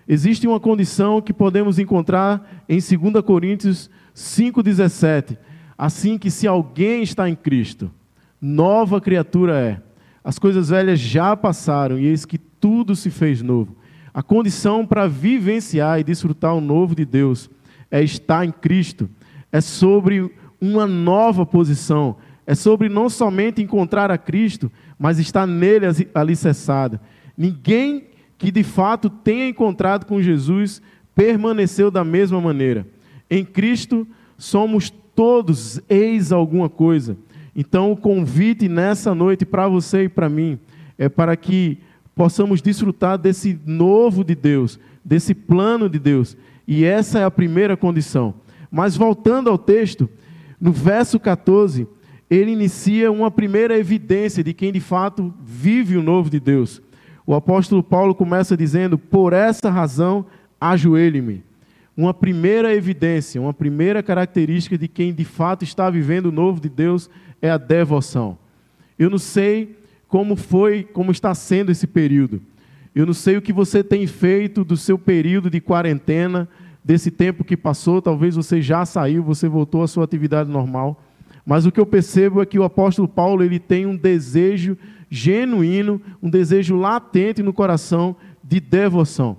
existe 0.09 0.47
uma 0.47 0.59
condição 0.59 1.21
que 1.21 1.33
podemos 1.33 1.78
encontrar 1.78 2.64
em 2.68 2.78
2 2.78 3.23
Coríntios 3.25 3.90
5,17. 4.14 5.37
Assim 5.76 6.16
que 6.16 6.30
se 6.30 6.47
alguém 6.47 7.02
está 7.02 7.28
em 7.28 7.37
Cristo, 7.37 7.90
nova 8.40 9.00
criatura 9.00 9.59
é. 9.59 9.83
As 10.25 10.38
coisas 10.38 10.71
velhas 10.71 10.99
já 10.99 11.37
passaram 11.37 11.99
e 11.99 12.06
eis 12.06 12.25
que 12.25 12.38
tudo 12.38 12.97
se 12.97 13.11
fez 13.11 13.42
novo. 13.42 13.76
A 14.12 14.23
condição 14.23 14.87
para 14.87 15.06
vivenciar 15.06 16.00
e 16.00 16.04
desfrutar 16.04 16.54
o 16.54 16.61
novo 16.61 16.95
de 16.95 17.04
Deus 17.04 17.50
é 17.90 18.02
estar 18.02 18.45
em 18.45 18.50
Cristo 18.50 19.09
é 19.52 19.61
sobre 19.61 20.30
uma 20.60 20.86
nova 20.86 21.44
posição, 21.44 22.16
é 22.46 22.54
sobre 22.54 22.88
não 22.88 23.08
somente 23.08 23.60
encontrar 23.60 24.10
a 24.10 24.18
Cristo, 24.18 24.70
mas 24.98 25.18
estar 25.18 25.46
nele 25.46 25.86
alicerçado. 26.14 27.00
Ninguém 27.36 28.04
que 28.38 28.50
de 28.50 28.62
fato 28.62 29.10
tenha 29.10 29.48
encontrado 29.48 30.06
com 30.06 30.22
Jesus 30.22 30.80
permaneceu 31.14 31.90
da 31.90 32.04
mesma 32.04 32.40
maneira. 32.40 32.86
Em 33.28 33.44
Cristo 33.44 34.06
somos 34.38 34.90
todos 35.14 35.80
eis 35.88 36.30
alguma 36.30 36.68
coisa. 36.68 37.16
Então 37.54 37.90
o 37.90 37.96
convite 37.96 38.68
nessa 38.68 39.14
noite 39.14 39.44
para 39.46 39.66
você 39.66 40.04
e 40.04 40.08
para 40.08 40.28
mim 40.28 40.58
é 40.98 41.08
para 41.08 41.36
que 41.36 41.78
possamos 42.14 42.62
desfrutar 42.62 43.18
desse 43.18 43.58
novo 43.66 44.22
de 44.22 44.34
Deus, 44.34 44.78
desse 45.04 45.34
plano 45.34 45.88
de 45.88 45.98
Deus. 45.98 46.36
E 46.68 46.84
essa 46.84 47.18
é 47.18 47.25
a 47.25 47.30
primeira 47.30 47.76
condição. 47.76 48.34
Mas 48.70 48.96
voltando 48.96 49.48
ao 49.48 49.56
texto, 49.56 50.08
no 50.66 50.73
verso 50.73 51.20
14, 51.20 51.87
ele 52.28 52.50
inicia 52.50 53.12
uma 53.12 53.30
primeira 53.30 53.78
evidência 53.78 54.42
de 54.42 54.52
quem 54.52 54.73
de 54.73 54.80
fato 54.80 55.32
vive 55.44 55.96
o 55.96 56.02
novo 56.02 56.28
de 56.28 56.40
Deus. 56.40 56.82
O 57.25 57.37
apóstolo 57.37 57.85
Paulo 57.85 58.16
começa 58.16 58.56
dizendo: 58.56 58.99
Por 58.99 59.32
essa 59.32 59.70
razão, 59.70 60.26
ajoelhe-me. 60.61 61.44
Uma 61.96 62.12
primeira 62.12 62.75
evidência, 62.75 63.40
uma 63.40 63.54
primeira 63.54 64.02
característica 64.02 64.76
de 64.76 64.88
quem 64.88 65.14
de 65.14 65.25
fato 65.25 65.62
está 65.62 65.88
vivendo 65.88 66.26
o 66.26 66.32
novo 66.32 66.61
de 66.61 66.68
Deus 66.68 67.08
é 67.40 67.49
a 67.49 67.58
devoção. 67.58 68.37
Eu 68.99 69.08
não 69.08 69.18
sei 69.18 69.78
como 70.08 70.35
foi, 70.35 70.82
como 70.82 71.12
está 71.12 71.32
sendo 71.32 71.70
esse 71.70 71.87
período. 71.87 72.42
Eu 72.92 73.06
não 73.06 73.14
sei 73.14 73.37
o 73.37 73.42
que 73.42 73.52
você 73.52 73.85
tem 73.85 74.04
feito 74.08 74.64
do 74.64 74.76
seu 74.76 74.99
período 74.99 75.49
de 75.49 75.61
quarentena 75.61 76.49
desse 76.87 77.11
tempo 77.11 77.43
que 77.43 77.57
passou, 77.57 78.00
talvez 78.00 78.37
você 78.37 78.62
já 78.62 78.87
saiu, 78.87 79.21
você 79.21 79.49
voltou 79.49 79.83
à 79.83 79.88
sua 79.88 80.05
atividade 80.05 80.49
normal. 80.49 81.02
Mas 81.45 81.66
o 81.66 81.73
que 81.73 81.81
eu 81.81 81.85
percebo 81.85 82.40
é 82.40 82.47
que 82.47 82.61
o 82.61 82.62
apóstolo 82.62 83.09
Paulo 83.09 83.43
ele 83.43 83.59
tem 83.59 83.87
um 83.87 83.97
desejo 83.97 84.78
genuíno, 85.11 86.00
um 86.23 86.31
desejo 86.31 86.76
latente 86.76 87.43
no 87.43 87.52
coração 87.52 88.14
de 88.40 88.61
devoção. 88.61 89.38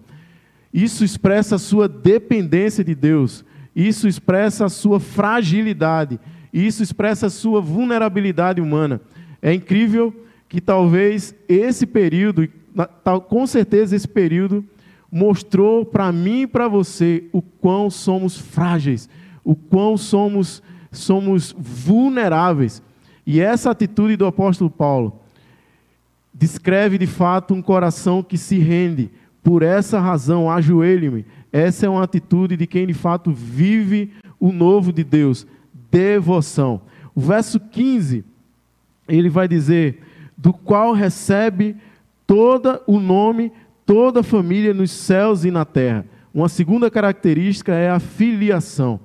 Isso 0.73 1.05
expressa 1.05 1.55
a 1.55 1.59
sua 1.59 1.87
dependência 1.87 2.83
de 2.83 2.93
Deus, 2.93 3.45
isso 3.73 4.09
expressa 4.09 4.65
a 4.65 4.69
sua 4.69 4.99
fragilidade, 4.99 6.19
isso 6.51 6.83
expressa 6.83 7.27
a 7.27 7.29
sua 7.29 7.61
vulnerabilidade 7.61 8.59
humana. 8.59 8.99
É 9.41 9.53
incrível 9.53 10.13
que 10.49 10.59
talvez 10.59 11.33
esse 11.47 11.85
período, 11.85 12.49
com 13.29 13.47
certeza 13.47 13.95
esse 13.95 14.07
período, 14.07 14.65
mostrou 15.11 15.85
para 15.85 16.11
mim 16.11 16.41
e 16.41 16.47
para 16.47 16.67
você 16.67 17.25
o 17.31 17.41
quão 17.41 17.89
somos 17.89 18.37
frágeis, 18.37 19.09
o 19.43 19.55
quão 19.55 19.97
somos, 19.97 20.61
somos 20.91 21.55
vulneráveis. 21.57 22.81
E 23.25 23.39
essa 23.39 23.71
atitude 23.71 24.15
do 24.15 24.25
apóstolo 24.25 24.69
Paulo 24.69 25.19
descreve 26.33 26.97
de 26.97 27.07
fato 27.07 27.53
um 27.53 27.61
coração 27.61 28.21
que 28.21 28.37
se 28.37 28.57
rende. 28.59 29.09
Por 29.43 29.63
essa 29.63 29.99
razão, 29.99 30.51
ajoelhe-me. 30.51 31.25
Essa 31.51 31.85
é 31.85 31.89
uma 31.89 32.03
atitude 32.03 32.55
de 32.57 32.67
quem 32.67 32.85
de 32.85 32.93
fato 32.93 33.31
vive 33.31 34.11
o 34.39 34.51
novo 34.51 34.93
de 34.93 35.03
Deus. 35.03 35.47
Devoção. 35.89 36.81
O 37.15 37.21
verso 37.21 37.59
15, 37.59 38.23
ele 39.07 39.29
vai 39.29 39.47
dizer: 39.47 40.03
do 40.37 40.53
qual 40.53 40.93
recebe 40.93 41.75
todo 42.27 42.79
o 42.85 42.99
nome, 42.99 43.51
toda 43.87 44.19
a 44.19 44.23
família 44.23 44.73
nos 44.73 44.91
céus 44.91 45.45
e 45.45 45.49
na 45.49 45.63
terra. 45.63 46.05
Uma 46.33 46.49
segunda 46.49 46.91
característica 46.91 47.73
é 47.73 47.89
a 47.89 47.99
filiação. 47.99 48.99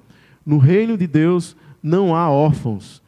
No 0.45 0.59
reino 0.59 0.99
de 0.99 1.07
Deus 1.07 1.57
não 1.81 2.15
há 2.15 2.29
órfãos. 2.29 3.01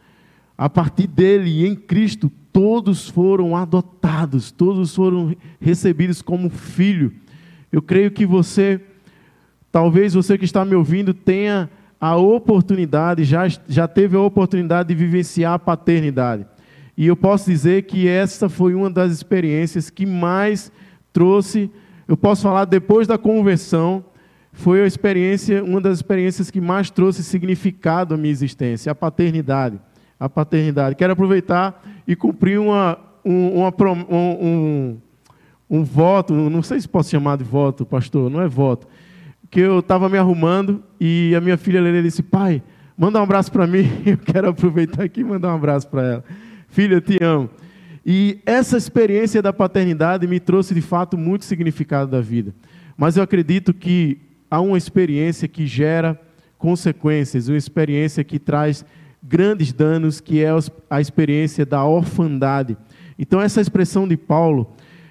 A 0.56 0.70
partir 0.70 1.08
dele 1.08 1.66
em 1.66 1.74
Cristo, 1.74 2.30
todos 2.52 3.08
foram 3.08 3.56
adotados, 3.56 4.52
todos 4.52 4.94
foram 4.94 5.34
recebidos 5.60 6.22
como 6.22 6.48
filho. 6.48 7.12
Eu 7.72 7.82
creio 7.82 8.12
que 8.12 8.24
você, 8.24 8.80
talvez 9.72 10.14
você 10.14 10.38
que 10.38 10.44
está 10.44 10.64
me 10.64 10.76
ouvindo, 10.76 11.12
tenha 11.12 11.68
a 12.00 12.16
oportunidade, 12.16 13.24
já, 13.24 13.48
já 13.68 13.88
teve 13.88 14.16
a 14.16 14.20
oportunidade 14.20 14.90
de 14.90 14.94
vivenciar 14.94 15.54
a 15.54 15.58
paternidade. 15.58 16.46
E 16.96 17.08
eu 17.08 17.16
posso 17.16 17.50
dizer 17.50 17.82
que 17.82 18.06
essa 18.06 18.48
foi 18.48 18.74
uma 18.74 18.88
das 18.88 19.10
experiências 19.10 19.90
que 19.90 20.06
mais 20.06 20.70
trouxe, 21.14 21.70
eu 22.06 22.16
posso 22.16 22.42
falar 22.42 22.66
depois 22.66 23.06
da 23.06 23.16
conversão, 23.16 24.04
foi 24.52 24.82
a 24.82 24.86
experiência, 24.86 25.64
uma 25.64 25.80
das 25.80 25.98
experiências 25.98 26.50
que 26.50 26.60
mais 26.60 26.90
trouxe 26.90 27.22
significado 27.22 28.14
à 28.14 28.16
minha 28.16 28.30
existência, 28.30 28.92
a 28.92 28.94
paternidade. 28.94 29.80
A 30.18 30.28
paternidade. 30.28 30.96
Quero 30.96 31.12
aproveitar 31.12 31.82
e 32.06 32.14
cumprir 32.14 32.58
uma, 32.58 32.98
um, 33.24 33.60
uma, 33.60 33.72
um, 34.10 34.16
um, 34.18 34.98
um 35.70 35.84
voto, 35.84 36.34
não 36.34 36.62
sei 36.62 36.80
se 36.80 36.88
posso 36.88 37.10
chamar 37.10 37.38
de 37.38 37.44
voto, 37.44 37.86
pastor, 37.86 38.28
não 38.28 38.40
é 38.40 38.48
voto, 38.48 38.86
que 39.50 39.60
eu 39.60 39.78
estava 39.78 40.08
me 40.08 40.18
arrumando 40.18 40.82
e 41.00 41.32
a 41.36 41.40
minha 41.40 41.56
filha 41.56 41.80
Lele 41.80 42.02
disse, 42.02 42.22
pai, 42.22 42.62
manda 42.96 43.20
um 43.20 43.22
abraço 43.22 43.50
para 43.52 43.66
mim, 43.66 43.88
eu 44.04 44.18
quero 44.18 44.48
aproveitar 44.48 45.04
aqui 45.04 45.20
e 45.20 45.24
mandar 45.24 45.52
um 45.52 45.56
abraço 45.56 45.88
para 45.88 46.02
ela. 46.02 46.24
Filha, 46.68 47.00
te 47.00 47.22
amo. 47.22 47.50
E 48.04 48.40
essa 48.44 48.76
experiência 48.76 49.40
da 49.40 49.52
paternidade 49.52 50.26
me 50.26 50.38
trouxe 50.38 50.74
de 50.74 50.82
fato 50.82 51.16
muito 51.16 51.44
significado 51.44 52.10
da 52.10 52.20
vida. 52.20 52.54
Mas 52.96 53.16
eu 53.16 53.22
acredito 53.22 53.72
que 53.72 54.18
há 54.50 54.60
uma 54.60 54.76
experiência 54.76 55.48
que 55.48 55.66
gera 55.66 56.20
consequências, 56.58 57.48
uma 57.48 57.56
experiência 57.56 58.22
que 58.22 58.38
traz 58.38 58.84
grandes 59.22 59.72
danos, 59.72 60.20
que 60.20 60.44
é 60.44 60.50
a 60.90 61.00
experiência 61.00 61.64
da 61.64 61.84
orfandade. 61.84 62.76
Então, 63.18 63.40
essa 63.40 63.60
expressão 63.60 64.06
de 64.06 64.16
Paulo 64.16 64.70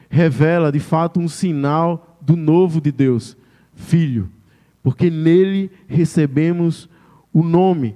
revela 0.09 0.71
de 0.71 0.79
fato 0.79 1.19
um 1.19 1.27
sinal 1.27 2.19
do 2.21 2.35
novo 2.35 2.79
de 2.79 2.91
Deus, 2.91 3.35
filho, 3.75 4.29
porque 4.83 5.09
nele 5.09 5.71
recebemos 5.87 6.87
o 7.33 7.41
nome 7.41 7.95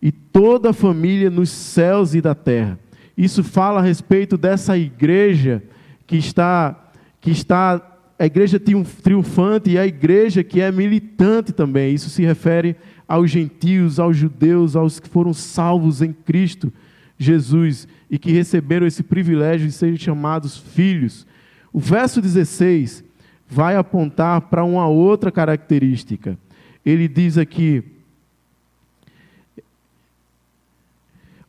e 0.00 0.10
toda 0.10 0.70
a 0.70 0.72
família 0.72 1.28
nos 1.28 1.50
céus 1.50 2.14
e 2.14 2.20
da 2.20 2.34
terra. 2.34 2.78
Isso 3.18 3.42
fala 3.42 3.80
a 3.80 3.82
respeito 3.82 4.38
dessa 4.38 4.78
igreja 4.78 5.60
que 6.06 6.16
está 6.16 6.84
que 7.20 7.32
está 7.32 7.82
a 8.16 8.26
igreja 8.26 8.60
triunfante 8.60 9.70
e 9.70 9.78
a 9.78 9.84
igreja 9.84 10.44
que 10.44 10.60
é 10.60 10.70
militante 10.70 11.52
também. 11.52 11.92
Isso 11.92 12.08
se 12.10 12.22
refere 12.24 12.76
aos 13.08 13.28
gentios, 13.28 13.98
aos 13.98 14.16
judeus, 14.16 14.76
aos 14.76 15.00
que 15.00 15.08
foram 15.08 15.34
salvos 15.34 16.00
em 16.00 16.12
Cristo 16.12 16.72
Jesus 17.18 17.88
e 18.08 18.20
que 18.20 18.30
receberam 18.30 18.86
esse 18.86 19.02
privilégio 19.02 19.66
de 19.66 19.72
serem 19.72 19.96
chamados 19.96 20.56
filhos. 20.56 21.26
O 21.72 21.80
verso 21.80 22.22
16 22.22 23.02
vai 23.48 23.74
apontar 23.74 24.42
para 24.42 24.62
uma 24.62 24.86
outra 24.86 25.32
característica. 25.32 26.38
Ele 26.86 27.08
diz 27.08 27.36
aqui: 27.36 27.82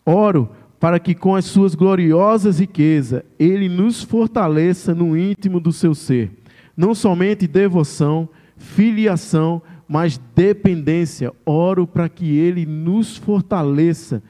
Oro 0.04 0.50
para 0.80 1.00
que 1.00 1.14
com 1.14 1.36
as 1.36 1.46
suas 1.46 1.76
gloriosas 1.76 2.60
riquezas 2.60 3.24
ele 3.38 3.68
nos 3.68 4.02
fortaleça 4.02 4.96
no 4.96 5.18
íntimo 5.18 5.60
do 5.60 5.72
seu 5.72 5.94
ser, 5.94 6.32
não 6.76 6.96
somente 6.96 7.48
devoção, 7.48 8.30
filiação, 8.56 9.62
mas 9.88 10.20
dependência. 10.36 11.34
Oro 11.46 11.88
para 11.88 12.08
que 12.08 12.38
ele 12.38 12.66
nos 12.66 13.18
fortaleça 13.18 14.22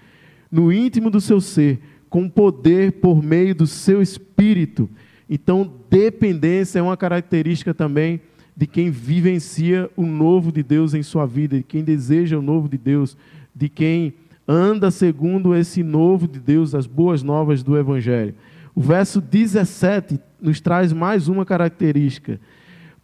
no 0.52 0.72
íntimo 0.72 1.10
do 1.10 1.22
seu 1.22 1.40
ser, 1.40 1.80
com 2.10 2.28
poder 2.28 2.94
por 2.94 3.22
meio 3.22 3.54
do 3.54 3.68
seu 3.68 4.02
espírito 4.02 4.90
então, 5.30 5.72
dependência 5.90 6.80
é 6.80 6.82
uma 6.82 6.98
característica 6.98 7.72
também 7.72 8.20
de 8.58 8.66
quem 8.66 8.90
vivencia 8.90 9.90
o 9.96 10.06
novo 10.06 10.52
de 10.52 10.64
Deus 10.64 10.96
em 10.96 11.04
sua 11.04 11.26
vida, 11.28 11.58
de 11.58 11.64
quem 11.64 11.84
deseja 11.84 12.40
o 12.40 12.42
novo 12.42 12.68
de 12.68 12.78
Deus, 12.78 13.16
de 13.56 13.70
quem 13.70 14.16
anda 14.52 14.90
segundo 14.90 15.54
esse 15.54 15.84
novo 15.84 16.28
de 16.28 16.40
Deus, 16.40 16.74
as 16.74 16.88
boas 16.88 17.22
novas 17.22 17.62
do 17.62 17.78
Evangelho. 17.78 18.34
O 18.74 18.82
verso 18.82 19.22
17 19.22 20.20
nos 20.42 20.60
traz 20.60 20.92
mais 20.92 21.28
uma 21.28 21.46
característica: 21.46 22.42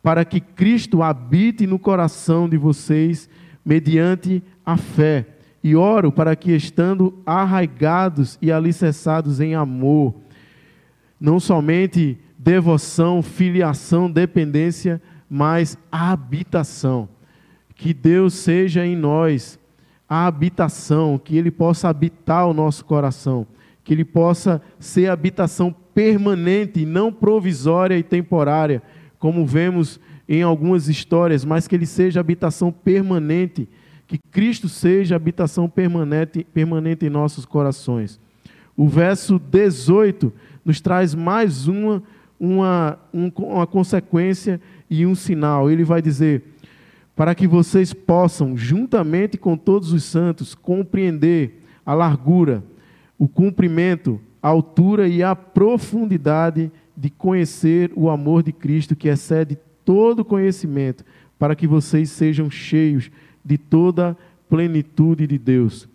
para 0.01 0.25
que 0.25 0.41
Cristo 0.41 1.03
habite 1.03 1.67
no 1.67 1.77
coração 1.77 2.49
de 2.49 2.58
vocês 2.58 3.29
mediante 3.63 4.41
a 4.65 4.75
fé. 4.75 5.27
E 5.63 5.75
oro 5.75 6.12
para 6.12 6.36
que, 6.36 6.51
estando 6.51 7.21
arraigados 7.25 8.38
e 8.41 8.51
alicerçados 8.51 9.39
em 9.39 9.55
amor, 9.55 10.15
não 11.19 11.39
somente 11.39 12.17
devoção, 12.38 13.21
filiação, 13.21 14.10
dependência, 14.10 15.01
mas 15.29 15.77
habitação. 15.91 17.10
Que 17.75 17.93
Deus 17.93 18.36
seja 18.36 18.86
em 18.86 18.95
nós 18.95 19.60
a 20.07 20.27
habitação, 20.27 21.17
que 21.17 21.37
Ele 21.37 21.51
possa 21.51 21.89
habitar 21.89 22.47
o 22.47 22.53
nosso 22.53 22.85
coração, 22.85 23.45
que 23.83 23.93
Ele 23.93 24.05
possa 24.05 24.61
ser 24.79 25.09
habitação 25.09 25.73
permanente, 25.93 26.85
não 26.85 27.11
provisória 27.11 27.97
e 27.97 28.03
temporária, 28.03 28.81
como 29.17 29.45
vemos 29.45 29.99
em 30.27 30.41
algumas 30.41 30.87
histórias, 30.87 31.45
mas 31.45 31.67
que 31.67 31.75
Ele 31.75 31.85
seja 31.85 32.19
habitação 32.19 32.71
permanente, 32.71 33.67
que 34.07 34.19
Cristo 34.31 34.69
seja 34.69 35.15
habitação 35.15 35.69
permanente, 35.69 36.43
permanente 36.43 37.05
em 37.05 37.09
nossos 37.09 37.45
corações. 37.45 38.19
O 38.77 38.87
verso 38.87 39.39
18 39.39 40.31
nos 40.63 40.81
traz 40.81 41.15
mais 41.15 41.67
uma, 41.67 42.03
uma, 42.39 42.99
um, 43.13 43.31
uma 43.37 43.65
consequência 43.65 44.59
e 44.89 45.05
um 45.05 45.15
sinal. 45.15 45.71
Ele 45.71 45.83
vai 45.83 46.01
dizer: 46.01 46.43
para 47.15 47.34
que 47.34 47.47
vocês 47.47 47.93
possam, 47.93 48.58
juntamente 48.58 49.38
com 49.38 49.56
todos 49.56 49.93
os 49.93 50.04
santos, 50.04 50.54
compreender 50.54 51.63
a 51.86 51.93
largura, 51.93 52.63
o 53.17 53.28
comprimento, 53.28 54.19
a 54.41 54.49
altura 54.49 55.08
e 55.08 55.23
a 55.23 55.36
profundidade 55.36 56.71
de 56.95 57.10
conhecer 57.10 57.91
o 57.95 58.10
amor 58.10 58.43
de 58.43 58.51
Cristo 58.51 58.95
que 58.95 59.08
excede 59.08 59.58
todo 59.86 60.25
conhecimento, 60.25 61.06
para 61.39 61.56
que 61.56 61.67
vocês 61.67 62.10
sejam 62.10 62.49
cheios 62.49 63.10
de 63.43 63.58
toda 63.58 64.17
plenitude 64.49 65.25
de 65.25 65.38
Deus. 65.38 65.88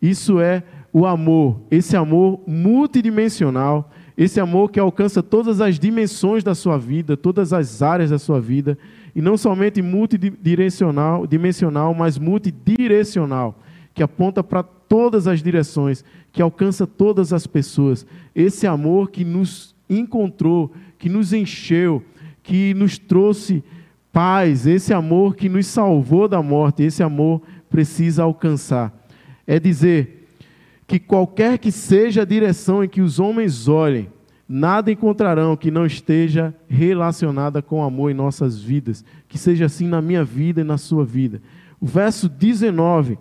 Isso 0.00 0.40
é 0.40 0.62
o 0.92 1.06
amor, 1.06 1.60
esse 1.70 1.96
amor 1.96 2.40
multidimensional 2.46 3.90
esse 4.18 4.40
amor 4.40 4.72
que 4.72 4.80
alcança 4.80 5.22
todas 5.22 5.60
as 5.60 5.78
dimensões 5.78 6.42
da 6.42 6.52
sua 6.52 6.76
vida, 6.76 7.16
todas 7.16 7.52
as 7.52 7.82
áreas 7.82 8.10
da 8.10 8.18
sua 8.18 8.40
vida, 8.40 8.76
e 9.14 9.20
não 9.20 9.36
somente 9.36 9.80
multidimensional, 9.82 11.26
dimensional, 11.26 11.94
mas 11.94 12.18
multidirecional, 12.18 13.58
que 13.94 14.02
aponta 14.02 14.42
para 14.42 14.62
todas 14.62 15.26
as 15.26 15.42
direções, 15.42 16.04
que 16.32 16.42
alcança 16.42 16.86
todas 16.86 17.32
as 17.32 17.46
pessoas. 17.46 18.06
Esse 18.34 18.66
amor 18.66 19.10
que 19.10 19.24
nos 19.24 19.74
encontrou, 19.88 20.72
que 20.98 21.08
nos 21.08 21.32
encheu, 21.32 22.02
que 22.42 22.74
nos 22.74 22.98
trouxe 22.98 23.62
paz, 24.12 24.66
esse 24.66 24.92
amor 24.94 25.36
que 25.36 25.48
nos 25.48 25.66
salvou 25.66 26.28
da 26.28 26.42
morte, 26.42 26.82
esse 26.82 27.02
amor 27.02 27.42
precisa 27.68 28.22
alcançar. 28.22 28.94
É 29.46 29.58
dizer, 29.58 30.18
que 30.88 30.98
qualquer 30.98 31.58
que 31.58 31.70
seja 31.70 32.22
a 32.22 32.24
direção 32.24 32.82
em 32.82 32.88
que 32.88 33.02
os 33.02 33.20
homens 33.20 33.68
olhem, 33.68 34.08
nada 34.48 34.90
encontrarão 34.90 35.56
que 35.56 35.70
não 35.70 35.84
esteja 35.84 36.54
relacionada 36.68 37.60
com 37.60 37.82
amor 37.82 38.10
em 38.10 38.14
nossas 38.14 38.60
vidas, 38.60 39.04
que 39.28 39.36
seja 39.36 39.66
assim 39.66 39.86
na 39.86 40.00
minha 40.00 40.24
vida 40.24 40.62
e 40.62 40.64
na 40.64 40.78
sua 40.78 41.04
vida. 41.04 41.42
O 41.78 41.86
verso 41.86 42.28
19, 42.28 43.18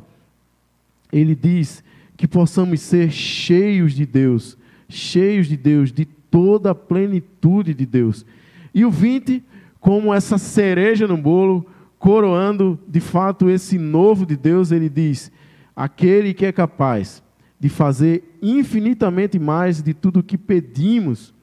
ele 1.11 1.35
diz 1.35 1.83
que 2.15 2.27
possamos 2.27 2.79
ser 2.79 3.11
cheios 3.11 3.93
de 3.93 4.05
Deus, 4.05 4.57
cheios 4.87 5.47
de 5.47 5.57
Deus, 5.57 5.91
de 5.91 6.05
toda 6.05 6.71
a 6.71 6.75
plenitude 6.75 7.73
de 7.73 7.85
Deus. 7.85 8.25
E 8.73 8.85
o 8.85 8.89
20, 8.89 9.43
como 9.79 10.13
essa 10.13 10.37
cereja 10.37 11.07
no 11.07 11.17
bolo, 11.17 11.65
coroando 11.99 12.79
de 12.87 12.99
fato 12.99 13.49
esse 13.49 13.77
novo 13.77 14.25
de 14.25 14.37
Deus, 14.37 14.71
ele 14.71 14.89
diz: 14.89 15.31
aquele 15.75 16.33
que 16.33 16.45
é 16.45 16.51
capaz 16.51 17.21
de 17.59 17.69
fazer 17.69 18.37
infinitamente 18.41 19.39
mais 19.39 19.81
de 19.81 19.93
tudo 19.93 20.19
o 20.19 20.23
que 20.23 20.37
pedimos, 20.37 21.33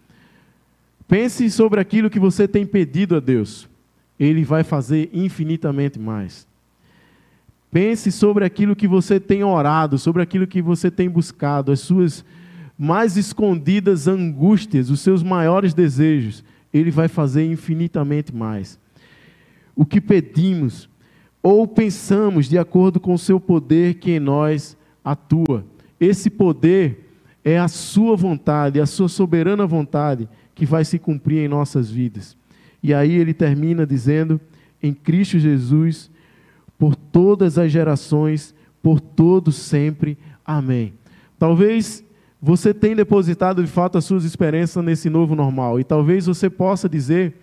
Pense 1.07 1.50
sobre 1.50 1.81
aquilo 1.81 2.09
que 2.09 2.18
você 2.18 2.48
tem 2.48 2.64
pedido 2.64 3.16
a 3.16 3.20
Deus. 3.20 3.68
Ele 4.18 4.42
vai 4.44 4.64
fazer 4.64 5.11
infinitamente 5.12 5.98
mais. 5.98 6.46
Pense 7.70 8.11
sobre 8.11 8.44
aquilo 8.44 8.77
que 8.77 8.87
você 8.88 9.18
tem 9.18 9.42
orado, 9.42 9.98
sobre 9.98 10.22
aquilo 10.22 10.46
que 10.46 10.62
você 10.62 10.90
tem 10.90 11.11
buscado, 11.11 11.72
as 11.72 11.81
suas 11.81 12.24
mais 12.79 13.16
escondidas 13.16 14.09
angústias, 14.09 14.90
os 14.90 15.00
seus 15.00 15.22
maiores 15.22 15.74
desejos. 15.74 16.44
Ele 16.72 16.90
vai 16.90 17.09
fazer 17.09 17.44
infinitamente 17.44 18.35
mais. 18.35 18.79
O 19.77 19.85
que 19.85 20.00
pedimos 20.00 20.88
ou 21.42 21.66
pensamos 21.66 22.48
de 22.48 22.57
acordo 22.57 22.98
com 22.98 23.12
o 23.12 23.18
seu 23.18 23.38
poder 23.38 23.94
que 23.94 24.12
em 24.12 24.20
nós 24.20 24.77
atua. 25.05 25.64
Esse 26.04 26.28
poder 26.28 27.10
é 27.44 27.58
a 27.58 27.68
sua 27.68 28.16
vontade, 28.16 28.80
a 28.80 28.86
sua 28.86 29.08
soberana 29.08 29.66
vontade 29.66 30.28
que 30.54 30.66
vai 30.66 30.84
se 30.84 30.98
cumprir 30.98 31.38
em 31.38 31.48
nossas 31.48 31.90
vidas. 31.90 32.36
E 32.82 32.92
aí 32.92 33.12
ele 33.12 33.32
termina 33.32 33.86
dizendo: 33.86 34.40
em 34.82 34.92
Cristo 34.92 35.38
Jesus, 35.38 36.10
por 36.78 36.94
todas 36.94 37.58
as 37.58 37.72
gerações, 37.72 38.54
por 38.82 39.00
todos 39.00 39.54
sempre. 39.56 40.18
Amém. 40.44 40.92
Talvez 41.38 42.04
você 42.40 42.74
tenha 42.74 42.96
depositado 42.96 43.64
de 43.64 43.70
fato 43.70 43.96
as 43.96 44.04
suas 44.04 44.24
esperanças 44.24 44.84
nesse 44.84 45.08
novo 45.08 45.34
normal, 45.34 45.80
e 45.80 45.84
talvez 45.84 46.26
você 46.26 46.50
possa 46.50 46.88
dizer 46.88 47.34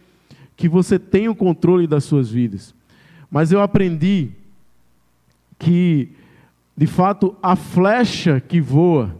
que 0.55 0.69
você 0.69 0.99
tem 0.99 1.27
o 1.27 1.35
controle 1.35 1.87
das 1.87 2.03
suas 2.03 2.29
vidas. 2.29 2.75
Mas 3.31 3.51
eu 3.51 3.61
aprendi 3.61 4.29
que, 5.57 6.09
de 6.75 6.87
fato, 6.87 7.35
a 7.41 7.55
flecha 7.55 8.39
que 8.39 8.61
voa, 8.61 9.15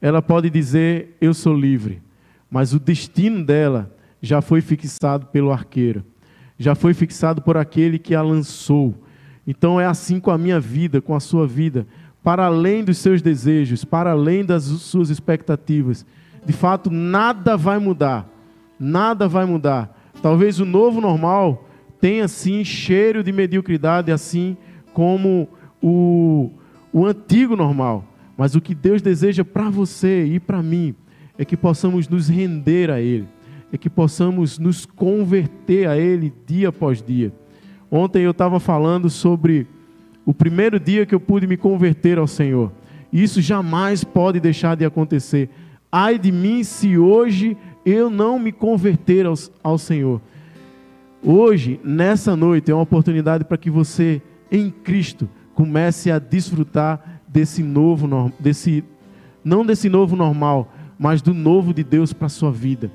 ela 0.00 0.20
pode 0.20 0.50
dizer 0.50 1.16
eu 1.20 1.32
sou 1.32 1.54
livre, 1.54 2.02
mas 2.50 2.72
o 2.72 2.80
destino 2.80 3.44
dela 3.44 3.94
já 4.20 4.40
foi 4.40 4.60
fixado 4.60 5.26
pelo 5.26 5.52
arqueiro, 5.52 6.04
já 6.58 6.74
foi 6.74 6.94
fixado 6.94 7.40
por 7.42 7.56
aquele 7.56 7.98
que 7.98 8.14
a 8.14 8.22
lançou. 8.22 8.94
Então 9.46 9.80
é 9.80 9.86
assim 9.86 10.18
com 10.18 10.30
a 10.30 10.38
minha 10.38 10.58
vida, 10.58 11.00
com 11.00 11.14
a 11.14 11.20
sua 11.20 11.46
vida, 11.46 11.86
para 12.22 12.46
além 12.46 12.82
dos 12.82 12.98
seus 12.98 13.22
desejos, 13.22 13.84
para 13.84 14.10
além 14.10 14.44
das 14.44 14.64
suas 14.64 15.10
expectativas. 15.10 16.04
De 16.44 16.52
fato, 16.52 16.90
nada 16.90 17.56
vai 17.56 17.78
mudar. 17.78 18.28
Nada 18.78 19.28
vai 19.28 19.46
mudar. 19.46 19.96
Talvez 20.20 20.58
o 20.58 20.64
novo 20.64 21.00
normal 21.00 21.68
tem 22.00 22.20
assim 22.20 22.64
cheiro 22.64 23.22
de 23.22 23.32
mediocridade, 23.32 24.10
assim 24.10 24.56
como 24.92 25.48
o, 25.80 26.50
o 26.96 27.04
antigo 27.04 27.54
normal. 27.54 28.06
Mas 28.38 28.54
o 28.54 28.60
que 28.60 28.74
Deus 28.74 29.02
deseja 29.02 29.44
para 29.44 29.68
você 29.68 30.24
e 30.24 30.40
para 30.40 30.62
mim 30.62 30.94
é 31.36 31.44
que 31.44 31.54
possamos 31.54 32.08
nos 32.08 32.26
render 32.26 32.90
a 32.90 32.98
Ele, 32.98 33.28
é 33.70 33.76
que 33.76 33.90
possamos 33.90 34.58
nos 34.58 34.86
converter 34.86 35.86
a 35.88 35.98
Ele 35.98 36.32
dia 36.46 36.70
após 36.70 37.02
dia. 37.02 37.30
Ontem 37.90 38.22
eu 38.22 38.30
estava 38.30 38.58
falando 38.58 39.10
sobre 39.10 39.66
o 40.24 40.32
primeiro 40.32 40.80
dia 40.80 41.04
que 41.04 41.14
eu 41.14 41.20
pude 41.20 41.46
me 41.46 41.58
converter 41.58 42.16
ao 42.16 42.26
Senhor. 42.26 42.72
Isso 43.12 43.42
jamais 43.42 44.02
pode 44.02 44.40
deixar 44.40 44.74
de 44.74 44.86
acontecer. 44.86 45.50
Ai 45.92 46.18
de 46.18 46.32
mim 46.32 46.64
se 46.64 46.96
hoje 46.96 47.58
eu 47.84 48.08
não 48.08 48.38
me 48.38 48.52
converter 48.52 49.26
ao, 49.26 49.34
ao 49.62 49.76
Senhor. 49.76 50.18
Hoje, 51.22 51.78
nessa 51.84 52.34
noite, 52.34 52.70
é 52.70 52.74
uma 52.74 52.84
oportunidade 52.84 53.44
para 53.44 53.58
que 53.58 53.68
você, 53.68 54.22
em 54.50 54.70
Cristo, 54.70 55.28
comece 55.56 56.10
a 56.10 56.18
desfrutar 56.18 57.22
desse 57.26 57.62
novo, 57.62 58.30
desse, 58.38 58.84
não 59.42 59.64
desse 59.64 59.88
novo 59.88 60.14
normal, 60.14 60.70
mas 60.98 61.22
do 61.22 61.32
novo 61.32 61.72
de 61.72 61.82
Deus 61.82 62.12
para 62.12 62.26
a 62.26 62.28
sua 62.28 62.52
vida. 62.52 62.92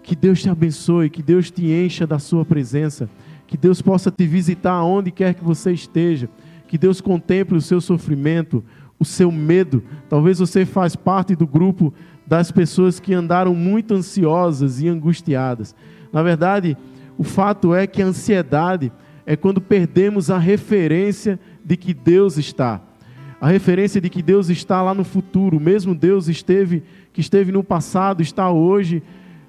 Que 0.00 0.14
Deus 0.14 0.40
te 0.40 0.48
abençoe, 0.48 1.10
que 1.10 1.22
Deus 1.22 1.50
te 1.50 1.66
encha 1.66 2.06
da 2.06 2.20
sua 2.20 2.44
presença, 2.44 3.10
que 3.48 3.56
Deus 3.56 3.82
possa 3.82 4.12
te 4.12 4.26
visitar 4.28 4.80
onde 4.84 5.10
quer 5.10 5.34
que 5.34 5.42
você 5.42 5.72
esteja, 5.72 6.30
que 6.68 6.78
Deus 6.78 7.00
contemple 7.00 7.56
o 7.56 7.60
seu 7.60 7.80
sofrimento, 7.80 8.64
o 8.96 9.04
seu 9.04 9.32
medo. 9.32 9.82
Talvez 10.08 10.38
você 10.38 10.64
faz 10.64 10.94
parte 10.94 11.34
do 11.34 11.48
grupo 11.48 11.92
das 12.24 12.52
pessoas 12.52 13.00
que 13.00 13.12
andaram 13.12 13.56
muito 13.56 13.92
ansiosas 13.92 14.80
e 14.80 14.86
angustiadas. 14.86 15.74
Na 16.12 16.22
verdade, 16.22 16.76
o 17.18 17.24
fato 17.24 17.74
é 17.74 17.88
que 17.88 18.00
a 18.00 18.06
ansiedade 18.06 18.92
é 19.26 19.36
quando 19.36 19.60
perdemos 19.60 20.30
a 20.30 20.38
referência 20.38 21.40
de 21.64 21.76
que 21.76 21.94
Deus 21.94 22.36
está. 22.36 22.80
A 23.40 23.48
referência 23.48 24.00
de 24.00 24.08
que 24.08 24.22
Deus 24.22 24.48
está 24.48 24.82
lá 24.82 24.94
no 24.94 25.04
futuro, 25.04 25.60
mesmo 25.60 25.94
Deus 25.94 26.28
esteve 26.28 26.82
que 27.12 27.20
esteve 27.20 27.52
no 27.52 27.62
passado, 27.62 28.22
está 28.22 28.50
hoje, 28.50 29.02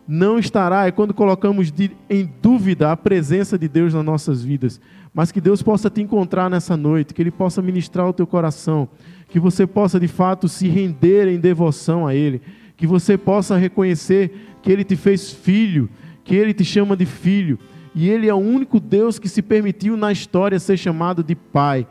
não 0.07 0.37
estará. 0.37 0.85
É 0.85 0.91
quando 0.91 1.13
colocamos 1.13 1.71
de, 1.71 1.91
em 2.09 2.29
dúvida 2.41 2.91
a 2.91 2.97
presença 2.97 3.57
de 3.57 3.67
Deus 3.67 3.93
nas 3.93 4.05
nossas 4.05 4.43
vidas. 4.43 4.79
Mas 5.13 5.31
que 5.31 5.41
Deus 5.41 5.63
possa 5.63 5.89
te 5.89 6.01
encontrar 6.01 6.49
nessa 6.49 6.77
noite, 6.77 7.13
que 7.13 7.21
Ele 7.21 7.31
possa 7.31 7.61
ministrar 7.61 8.07
o 8.07 8.13
teu 8.13 8.27
coração, 8.27 8.87
que 9.29 9.39
você 9.39 9.65
possa 9.65 9.99
de 9.99 10.07
fato 10.07 10.47
se 10.47 10.67
render 10.67 11.27
em 11.27 11.39
devoção 11.39 12.05
a 12.05 12.13
Ele, 12.13 12.41
que 12.77 12.85
você 12.85 13.17
possa 13.17 13.57
reconhecer 13.57 14.57
que 14.61 14.71
Ele 14.71 14.83
te 14.83 14.95
fez 14.95 15.31
filho 15.31 15.89
que 16.25 16.35
ele 16.35 16.53
te 16.53 16.65
chama 16.65 16.97
de 16.97 17.05
filho, 17.05 17.57
e 17.93 18.09
ele 18.09 18.27
é 18.27 18.33
o 18.33 18.37
único 18.37 18.79
Deus 18.79 19.17
que 19.19 19.29
se 19.29 19.41
permitiu 19.41 19.95
na 19.95 20.11
história 20.11 20.59
ser 20.59 20.75
chamado 20.75 21.23
de 21.23 21.35
Pai. 21.35 21.87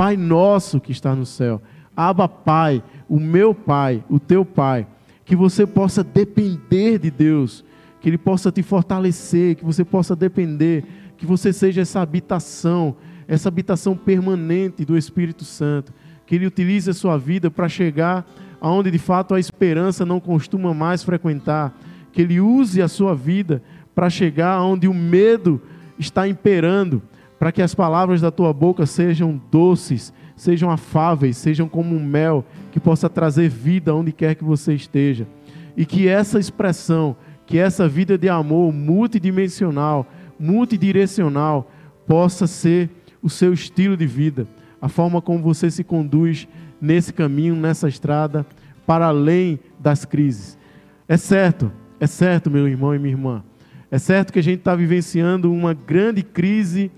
Pai 0.00 0.16
nosso 0.16 0.80
que 0.80 0.92
está 0.92 1.14
no 1.14 1.26
céu. 1.26 1.60
Aba 1.94 2.26
Pai, 2.26 2.82
o 3.06 3.20
meu 3.20 3.54
Pai, 3.54 4.02
o 4.08 4.18
teu 4.18 4.46
Pai. 4.46 4.86
Que 5.26 5.36
você 5.36 5.66
possa 5.66 6.02
depender 6.02 6.98
de 6.98 7.10
Deus, 7.10 7.62
que 8.00 8.08
Ele 8.08 8.16
possa 8.16 8.50
te 8.50 8.62
fortalecer, 8.62 9.56
que 9.56 9.62
você 9.62 9.84
possa 9.84 10.16
depender, 10.16 10.86
que 11.18 11.26
você 11.26 11.52
seja 11.52 11.82
essa 11.82 12.00
habitação, 12.00 12.96
essa 13.28 13.50
habitação 13.50 13.94
permanente 13.94 14.86
do 14.86 14.96
Espírito 14.96 15.44
Santo. 15.44 15.92
Que 16.24 16.36
Ele 16.36 16.46
utilize 16.46 16.88
a 16.88 16.94
sua 16.94 17.18
vida 17.18 17.50
para 17.50 17.68
chegar 17.68 18.26
aonde 18.58 18.90
de 18.90 18.98
fato 18.98 19.34
a 19.34 19.38
esperança 19.38 20.06
não 20.06 20.18
costuma 20.18 20.72
mais 20.72 21.04
frequentar 21.04 21.78
que 22.10 22.22
Ele 22.22 22.40
use 22.40 22.80
a 22.80 22.88
sua 22.88 23.14
vida 23.14 23.62
para 23.94 24.08
chegar 24.08 24.62
onde 24.62 24.88
o 24.88 24.94
medo 24.94 25.60
está 25.98 26.26
imperando, 26.26 27.02
para 27.40 27.50
que 27.50 27.62
as 27.62 27.74
palavras 27.74 28.20
da 28.20 28.30
tua 28.30 28.52
boca 28.52 28.84
sejam 28.84 29.40
doces, 29.50 30.12
sejam 30.36 30.70
afáveis, 30.70 31.38
sejam 31.38 31.66
como 31.66 31.96
um 31.96 32.04
mel 32.04 32.44
que 32.70 32.78
possa 32.78 33.08
trazer 33.08 33.48
vida 33.48 33.94
onde 33.94 34.12
quer 34.12 34.34
que 34.34 34.44
você 34.44 34.74
esteja. 34.74 35.26
E 35.74 35.86
que 35.86 36.06
essa 36.06 36.38
expressão, 36.38 37.16
que 37.46 37.56
essa 37.56 37.88
vida 37.88 38.18
de 38.18 38.28
amor 38.28 38.74
multidimensional, 38.74 40.06
multidirecional, 40.38 41.70
possa 42.06 42.46
ser 42.46 42.90
o 43.22 43.30
seu 43.30 43.54
estilo 43.54 43.96
de 43.96 44.06
vida, 44.06 44.46
a 44.78 44.90
forma 44.90 45.22
como 45.22 45.42
você 45.42 45.70
se 45.70 45.82
conduz 45.82 46.46
nesse 46.78 47.10
caminho, 47.10 47.56
nessa 47.56 47.88
estrada, 47.88 48.44
para 48.86 49.06
além 49.06 49.58
das 49.78 50.04
crises. 50.04 50.58
É 51.08 51.16
certo, 51.16 51.72
é 51.98 52.06
certo, 52.06 52.50
meu 52.50 52.68
irmão 52.68 52.94
e 52.94 52.98
minha 52.98 53.14
irmã, 53.14 53.42
é 53.90 53.96
certo 53.96 54.30
que 54.30 54.38
a 54.38 54.42
gente 54.42 54.58
está 54.58 54.76
vivenciando 54.76 55.50
uma 55.50 55.72
grande 55.72 56.22
crise 56.22 56.90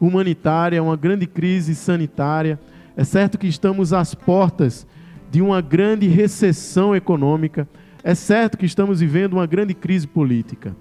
humanitária, 0.00 0.82
uma 0.82 0.96
grande 0.96 1.26
crise 1.26 1.74
sanitária, 1.74 2.58
é 2.96 3.04
certo 3.04 3.38
que 3.38 3.46
estamos 3.46 3.92
às 3.92 4.14
portas 4.14 4.86
de 5.30 5.42
uma 5.42 5.60
grande 5.60 6.06
recessão 6.06 6.94
econômica, 6.94 7.68
é 8.02 8.14
certo 8.14 8.56
que 8.56 8.66
estamos 8.66 9.00
vivendo 9.00 9.34
uma 9.34 9.46
grande 9.46 9.74
crise 9.74 10.06
política, 10.06 10.74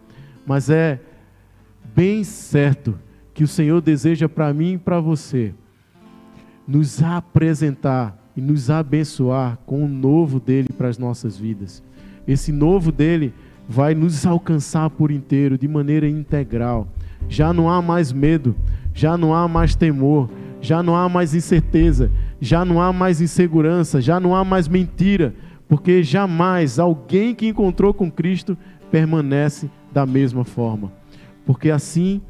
mas 0.45 0.69
é 0.69 0.99
bem 1.95 2.23
certo 2.23 2.97
que 3.33 3.43
o 3.43 3.47
Senhor 3.47 3.81
deseja 3.81 4.29
para 4.29 4.53
mim 4.53 4.73
e 4.73 4.77
para 4.77 4.99
você 4.99 5.53
nos 6.67 7.01
apresentar 7.01 8.17
e 8.35 8.41
nos 8.41 8.69
abençoar 8.69 9.57
com 9.65 9.83
o 9.83 9.87
novo 9.87 10.39
dele 10.39 10.69
para 10.77 10.87
as 10.87 10.97
nossas 10.97 11.37
vidas. 11.37 11.83
Esse 12.27 12.51
novo 12.51 12.91
dele 12.91 13.33
vai 13.67 13.95
nos 13.95 14.25
alcançar 14.25 14.89
por 14.89 15.11
inteiro, 15.11 15.57
de 15.57 15.67
maneira 15.67 16.07
integral. 16.07 16.87
Já 17.27 17.51
não 17.53 17.69
há 17.69 17.81
mais 17.81 18.11
medo, 18.11 18.55
já 18.95 19.17
não 19.17 19.35
há 19.35 19.45
mais 19.45 19.75
temor, 19.75 20.29
já 20.61 20.81
não 20.81 20.95
há 20.95 21.09
mais 21.09 21.35
incerteza, 21.35 22.09
já 22.39 22.63
não 22.63 22.81
há 22.81 22.93
mais 22.93 23.19
insegurança, 23.19 23.99
já 23.99 24.21
não 24.21 24.33
há 24.33 24.43
mais 24.45 24.69
mentira, 24.69 25.35
porque 25.67 26.01
jamais 26.01 26.79
alguém 26.79 27.35
que 27.35 27.47
encontrou 27.47 27.93
com 27.93 28.09
Cristo 28.09 28.57
permanece 28.89 29.69
da 29.93 30.05
mesma 30.05 30.45
forma. 30.45 30.93
Porque 31.45 31.69
assim 31.69 32.21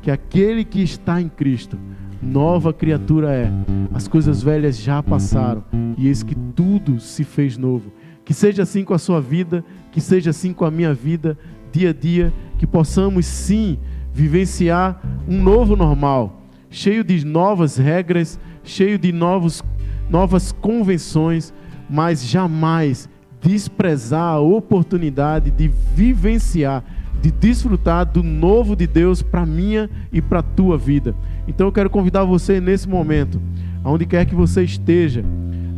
que 0.00 0.12
aquele 0.12 0.64
que 0.64 0.80
está 0.80 1.20
em 1.20 1.28
Cristo, 1.28 1.76
nova 2.22 2.72
criatura 2.72 3.32
é. 3.32 3.50
As 3.92 4.06
coisas 4.06 4.42
velhas 4.42 4.78
já 4.78 5.02
passaram 5.02 5.64
e 5.98 6.06
eis 6.06 6.22
que 6.22 6.36
tudo 6.36 7.00
se 7.00 7.24
fez 7.24 7.58
novo. 7.58 7.92
Que 8.24 8.32
seja 8.32 8.62
assim 8.62 8.84
com 8.84 8.94
a 8.94 8.98
sua 8.98 9.20
vida, 9.20 9.64
que 9.90 10.00
seja 10.00 10.30
assim 10.30 10.52
com 10.52 10.64
a 10.64 10.70
minha 10.70 10.94
vida, 10.94 11.36
dia 11.72 11.90
a 11.90 11.92
dia, 11.92 12.32
que 12.58 12.66
possamos 12.66 13.26
sim 13.26 13.76
vivenciar 14.12 15.00
um 15.26 15.42
novo 15.42 15.76
normal, 15.76 16.42
cheio 16.70 17.02
de 17.02 17.24
novas 17.24 17.76
regras, 17.76 18.38
cheio 18.64 18.98
de 18.98 19.12
novos, 19.12 19.62
novas 20.08 20.52
convenções, 20.52 21.52
mas 21.88 22.26
jamais 22.26 23.08
desprezar 23.40 24.34
a 24.34 24.40
oportunidade 24.40 25.50
de 25.50 25.68
vivenciar, 25.94 26.84
de 27.20 27.30
desfrutar 27.30 28.06
do 28.06 28.22
novo 28.22 28.76
de 28.76 28.86
Deus 28.86 29.22
para 29.22 29.44
minha 29.44 29.90
e 30.12 30.22
para 30.22 30.40
a 30.40 30.42
tua 30.42 30.78
vida. 30.78 31.14
Então 31.46 31.66
eu 31.66 31.72
quero 31.72 31.90
convidar 31.90 32.24
você 32.24 32.60
nesse 32.60 32.88
momento, 32.88 33.40
aonde 33.82 34.06
quer 34.06 34.24
que 34.24 34.34
você 34.34 34.62
esteja, 34.62 35.24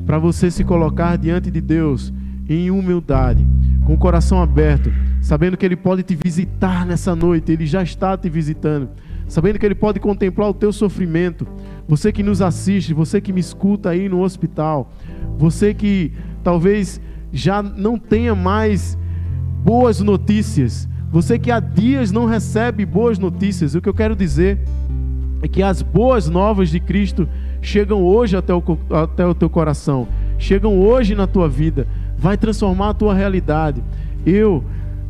para 0.04 0.18
você 0.18 0.50
se 0.50 0.62
colocar 0.64 1.16
diante 1.16 1.50
de 1.50 1.60
Deus 1.60 2.12
em 2.48 2.70
humildade, 2.70 3.46
com 3.86 3.94
o 3.94 3.98
coração 3.98 4.42
aberto, 4.42 4.92
sabendo 5.24 5.56
que 5.56 5.64
Ele 5.64 5.74
pode 5.74 6.02
te 6.02 6.14
visitar 6.14 6.84
nessa 6.84 7.16
noite, 7.16 7.50
Ele 7.50 7.64
já 7.64 7.82
está 7.82 8.14
te 8.14 8.28
visitando, 8.28 8.90
sabendo 9.26 9.58
que 9.58 9.64
Ele 9.64 9.74
pode 9.74 9.98
contemplar 9.98 10.50
o 10.50 10.54
teu 10.54 10.70
sofrimento. 10.70 11.46
Você 11.88 12.12
que 12.12 12.22
nos 12.22 12.42
assiste, 12.42 12.92
você 12.92 13.22
que 13.22 13.32
me 13.32 13.40
escuta 13.40 13.88
aí 13.88 14.06
no 14.06 14.20
hospital, 14.20 14.92
você 15.38 15.72
que 15.72 16.12
talvez 16.42 17.00
já 17.32 17.62
não 17.62 17.98
tenha 17.98 18.34
mais 18.34 18.98
boas 19.64 19.98
notícias, 20.00 20.86
você 21.10 21.38
que 21.38 21.50
há 21.50 21.58
dias 21.58 22.12
não 22.12 22.26
recebe 22.26 22.84
boas 22.84 23.18
notícias, 23.18 23.74
o 23.74 23.80
que 23.80 23.88
eu 23.88 23.94
quero 23.94 24.14
dizer 24.14 24.58
é 25.40 25.48
que 25.48 25.62
as 25.62 25.80
boas 25.80 26.28
novas 26.28 26.68
de 26.68 26.80
Cristo 26.80 27.26
chegam 27.62 28.02
hoje 28.02 28.36
até 28.36 28.52
o, 28.52 28.62
até 28.90 29.24
o 29.24 29.34
teu 29.34 29.48
coração, 29.48 30.06
chegam 30.36 30.78
hoje 30.78 31.14
na 31.14 31.26
tua 31.26 31.48
vida, 31.48 31.88
vai 32.18 32.36
transformar 32.36 32.90
a 32.90 32.94
tua 32.94 33.14
realidade. 33.14 33.82
Eu 34.26 34.62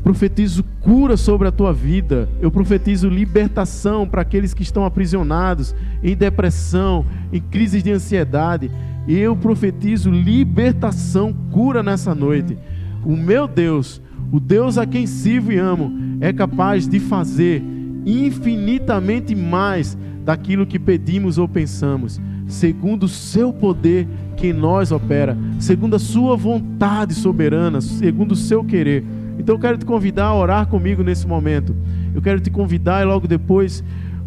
profetizo 0.05 0.63
cura 0.83 1.17
sobre 1.17 1.49
a 1.49 1.51
tua 1.51 1.73
vida, 1.73 2.29
eu 2.39 2.51
profetizo 2.51 3.09
libertação 3.09 4.07
para 4.07 4.21
aqueles 4.21 4.53
que 4.53 4.63
estão 4.63 4.85
aprisionados 4.85 5.75
em 6.03 6.15
depressão, 6.15 7.07
em 7.33 7.41
crises 7.41 7.83
de 7.83 7.91
ansiedade. 7.91 8.71
Eu 9.09 9.35
profetizo 9.35 10.11
libertação, 10.11 11.35
cura 11.51 11.83
nessa 11.83 12.15
noite. 12.15 12.57
O 13.03 13.17
meu 13.17 13.49
Deus, 13.49 14.01
o 14.31 14.39
Deus 14.39 14.77
a 14.77 14.85
quem 14.85 15.07
sirvo 15.07 15.51
e 15.51 15.57
amo, 15.57 16.19
é 16.21 16.35
capaz 16.35 16.87
de 16.87 17.01
fazer 17.01 17.63
infinitamente 18.05 19.35
mais 19.35 19.97
daquilo 20.23 20.67
que 20.67 20.79
pedimos 20.79 21.39
ou 21.39 21.49
pensamos 21.49 22.21
segundo 22.47 23.05
o 23.05 23.09
seu 23.09 23.53
poder 23.53 24.07
que 24.37 24.49
em 24.49 24.53
nós 24.53 24.93
opera, 24.93 25.37
segundo 25.59 25.97
a 25.97 25.99
sua 25.99 26.37
vontade 26.37 27.15
soberana, 27.15 27.81
segundo 27.81 28.33
o 28.33 28.37
seu 28.37 28.63
querer. 28.63 29.05
Então 29.39 29.55
eu 29.55 29.59
quero 29.59 29.79
te 29.79 29.85
convidar 29.85 30.27
a 30.27 30.35
orar 30.35 30.67
comigo 30.67 31.03
nesse 31.03 31.27
momento. 31.27 31.75
Eu 32.15 32.23
quero 32.23 32.41
te 32.41 32.51
convidar 32.51 33.03
e 33.03 33.05
logo 33.05 33.27
depois 33.27 33.83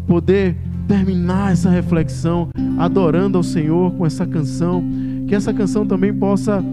poder 0.06 0.56
terminar 0.86 1.52
essa 1.52 1.68
reflexão 1.68 2.48
adorando 2.78 3.36
ao 3.36 3.44
Senhor 3.44 3.92
com 3.92 4.06
essa 4.06 4.26
canção, 4.26 4.82
que 5.26 5.34
essa 5.34 5.52
canção 5.52 5.86
também 5.86 6.12
possa 6.12 6.64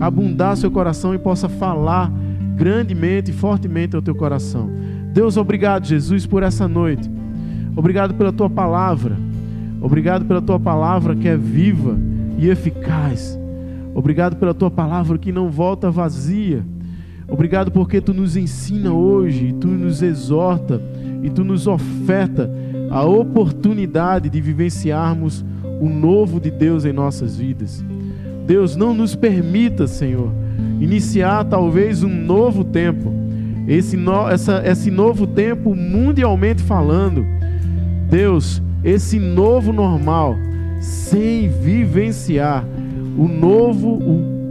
abundar 0.00 0.56
seu 0.56 0.70
coração 0.70 1.14
e 1.14 1.18
possa 1.18 1.48
falar 1.48 2.10
grandemente 2.56 3.30
e 3.30 3.34
fortemente 3.34 3.96
ao 3.96 4.02
teu 4.02 4.14
coração. 4.14 4.70
Deus, 5.12 5.36
obrigado, 5.36 5.86
Jesus, 5.86 6.26
por 6.26 6.42
essa 6.42 6.68
noite. 6.68 7.10
Obrigado 7.76 8.14
pela 8.14 8.32
tua 8.32 8.48
palavra. 8.48 9.16
Obrigado 9.80 10.24
pela 10.24 10.40
tua 10.40 10.58
palavra 10.58 11.14
que 11.14 11.28
é 11.28 11.36
viva 11.36 11.96
e 12.38 12.48
eficaz. 12.48 13.38
Obrigado 13.94 14.36
pela 14.36 14.54
tua 14.54 14.70
palavra 14.70 15.18
que 15.18 15.32
não 15.32 15.48
volta 15.48 15.90
vazia. 15.90 16.64
Obrigado 17.28 17.70
porque 17.70 18.00
tu 18.00 18.12
nos 18.12 18.36
ensina 18.36 18.92
hoje, 18.92 19.54
tu 19.60 19.68
nos 19.68 20.02
exorta 20.02 20.80
e 21.22 21.30
tu 21.30 21.42
nos 21.42 21.66
oferta 21.66 22.50
a 22.90 23.04
oportunidade 23.04 24.28
de 24.28 24.40
vivenciarmos 24.40 25.44
o 25.80 25.88
novo 25.88 26.38
de 26.38 26.50
Deus 26.50 26.84
em 26.84 26.92
nossas 26.92 27.36
vidas. 27.36 27.84
Deus, 28.46 28.76
não 28.76 28.94
nos 28.94 29.16
permita, 29.16 29.86
Senhor, 29.86 30.30
iniciar 30.80 31.44
talvez 31.44 32.02
um 32.02 32.08
novo 32.08 32.62
tempo. 32.62 33.12
Esse, 33.66 33.96
no, 33.96 34.28
essa, 34.28 34.62
esse 34.66 34.90
novo 34.90 35.26
tempo 35.26 35.74
mundialmente 35.74 36.62
falando. 36.62 37.24
Deus, 38.10 38.62
esse 38.84 39.18
novo 39.18 39.72
normal, 39.72 40.36
sem 40.80 41.48
vivenciar 41.48 42.64
o 43.16 43.26
novo 43.26 43.98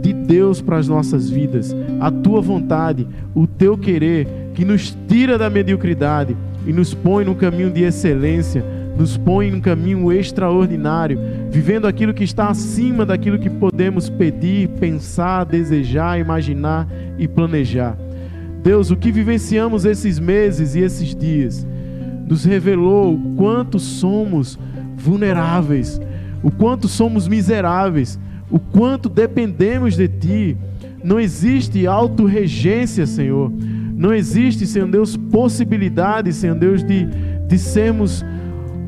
de 0.02 0.12
Deus 0.12 0.60
para 0.60 0.78
as 0.78 0.88
nossas 0.88 1.30
vidas, 1.30 1.74
a 2.00 2.10
tua 2.10 2.40
vontade, 2.40 3.06
o 3.34 3.46
teu 3.46 3.76
querer, 3.76 4.26
que 4.54 4.64
nos 4.64 4.96
tira 5.08 5.36
da 5.36 5.50
mediocridade 5.50 6.36
e 6.66 6.72
nos 6.72 6.94
põe 6.94 7.24
no 7.24 7.34
caminho 7.34 7.70
de 7.70 7.82
excelência, 7.82 8.64
nos 8.96 9.16
põe 9.16 9.50
num 9.50 9.60
caminho 9.60 10.12
extraordinário, 10.12 11.18
vivendo 11.50 11.86
aquilo 11.86 12.14
que 12.14 12.24
está 12.24 12.48
acima 12.48 13.04
daquilo 13.04 13.38
que 13.38 13.50
podemos 13.50 14.08
pedir, 14.08 14.68
pensar, 14.80 15.44
desejar, 15.44 16.18
imaginar 16.18 16.86
e 17.18 17.26
planejar. 17.26 17.98
Deus, 18.62 18.90
o 18.90 18.96
que 18.96 19.12
vivenciamos 19.12 19.84
esses 19.84 20.18
meses 20.18 20.74
e 20.74 20.80
esses 20.80 21.14
dias, 21.14 21.66
nos 22.26 22.44
revelou 22.44 23.14
o 23.14 23.34
quanto 23.36 23.78
somos 23.78 24.58
vulneráveis, 24.96 26.00
o 26.42 26.50
quanto 26.50 26.88
somos 26.88 27.28
miseráveis, 27.28 28.18
o 28.50 28.58
quanto 28.58 29.08
dependemos 29.08 29.96
de 29.96 30.08
Ti. 30.08 30.56
Não 31.04 31.20
existe 31.20 31.86
autorregência, 31.86 33.06
Senhor. 33.06 33.52
Não 33.94 34.14
existe, 34.14 34.66
Senhor 34.66 34.88
Deus, 34.88 35.18
possibilidade, 35.18 36.32
Senhor 36.32 36.56
Deus, 36.56 36.82
de, 36.82 37.06
de 37.46 37.58
sermos 37.58 38.24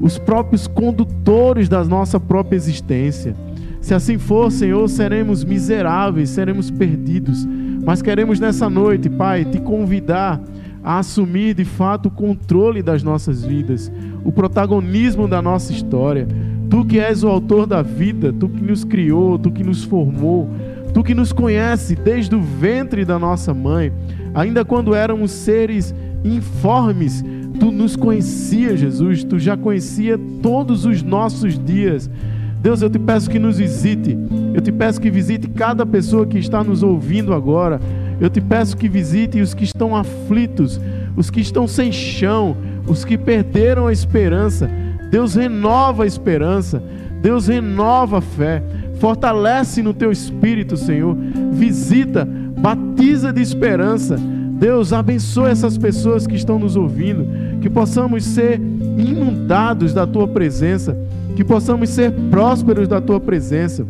os 0.00 0.16
próprios 0.18 0.66
condutores 0.66 1.68
da 1.68 1.85
nossa 1.85 2.18
própria 2.18 2.57
existência. 2.57 3.37
Se 3.83 3.92
assim 3.92 4.16
for, 4.16 4.50
Senhor, 4.50 4.88
seremos 4.88 5.44
miseráveis, 5.44 6.31
seremos 6.31 6.70
perdidos. 6.70 7.46
Mas 7.85 8.00
queremos 8.00 8.40
nessa 8.40 8.70
noite, 8.70 9.11
Pai, 9.11 9.44
te 9.44 9.61
convidar 9.61 10.40
a 10.83 10.98
assumir 11.00 11.52
de 11.52 11.66
fato 11.66 12.07
o 12.07 12.11
controle 12.11 12.83
das 12.83 13.02
nossas 13.02 13.44
vidas, 13.44 13.92
o 14.24 14.33
protagonismo 14.33 15.29
da 15.29 15.42
nossa 15.42 15.70
história. 15.70 16.26
Tu 16.70 16.85
que 16.87 16.98
és 16.98 17.22
o 17.22 17.29
autor 17.29 17.66
da 17.66 17.83
vida, 17.83 18.33
tu 18.33 18.48
que 18.48 18.62
nos 18.62 18.85
criou, 18.85 19.38
tu 19.38 19.50
que 19.50 19.62
nos 19.62 19.85
formou, 19.85 20.48
tu 20.96 21.04
que 21.04 21.14
nos 21.14 21.30
conhece 21.30 21.94
desde 21.94 22.35
o 22.35 22.40
ventre 22.40 23.04
da 23.04 23.18
nossa 23.18 23.52
mãe, 23.52 23.92
ainda 24.35 24.64
quando 24.64 24.94
éramos 24.94 25.30
seres 25.30 25.94
informes, 26.24 27.22
tu 27.61 27.70
nos 27.70 27.94
conhecia, 27.94 28.74
Jesus, 28.74 29.22
tu 29.22 29.38
já 29.38 29.59
conhecia 29.59 30.18
todos 30.40 30.87
os 30.87 31.02
nossos 31.02 31.62
dias. 31.62 32.09
Deus, 32.62 32.80
eu 32.80 32.88
te 32.88 32.98
peço 32.98 33.28
que 33.28 33.38
nos 33.38 33.59
visite, 33.59 34.16
eu 34.54 34.61
te 34.62 34.72
peço 34.72 34.98
que 34.98 35.11
visite 35.11 35.48
cada 35.48 35.85
pessoa 35.85 36.24
que 36.24 36.38
está 36.38 36.64
nos 36.64 36.82
ouvindo 36.82 37.35
agora. 37.35 37.78
Eu 38.18 38.30
te 38.30 38.40
peço 38.40 38.74
que 38.74 38.88
visite 38.88 39.38
os 39.38 39.52
que 39.52 39.64
estão 39.64 39.94
aflitos, 39.94 40.80
os 41.14 41.28
que 41.28 41.42
estão 41.42 41.68
sem 41.68 41.92
chão, 41.92 42.56
os 42.87 43.04
que 43.04 43.18
perderam 43.18 43.87
a 43.87 43.92
esperança. 43.92 44.66
Deus 45.11 45.35
renova 45.35 46.04
a 46.04 46.06
esperança, 46.06 46.82
Deus 47.20 47.48
renova 47.48 48.16
a 48.16 48.22
fé, 48.22 48.62
fortalece 48.98 49.82
no 49.82 49.94
teu 49.94 50.11
espírito, 50.11 50.76
Senhor. 50.76 51.16
Visita, 51.52 52.26
batiza 52.59 53.32
de 53.32 53.40
esperança. 53.40 54.16
Deus 54.59 54.92
abençoe 54.92 55.50
essas 55.50 55.76
pessoas 55.76 56.26
que 56.26 56.35
estão 56.35 56.59
nos 56.59 56.76
ouvindo, 56.76 57.26
que 57.61 57.68
possamos 57.68 58.24
ser 58.24 58.59
inundados 58.96 59.92
da 59.92 60.06
tua 60.06 60.26
presença, 60.26 60.96
que 61.35 61.44
possamos 61.44 61.90
ser 61.90 62.11
prósperos 62.30 62.88
da 62.88 63.00
tua 63.00 63.20
presença. 63.20 63.87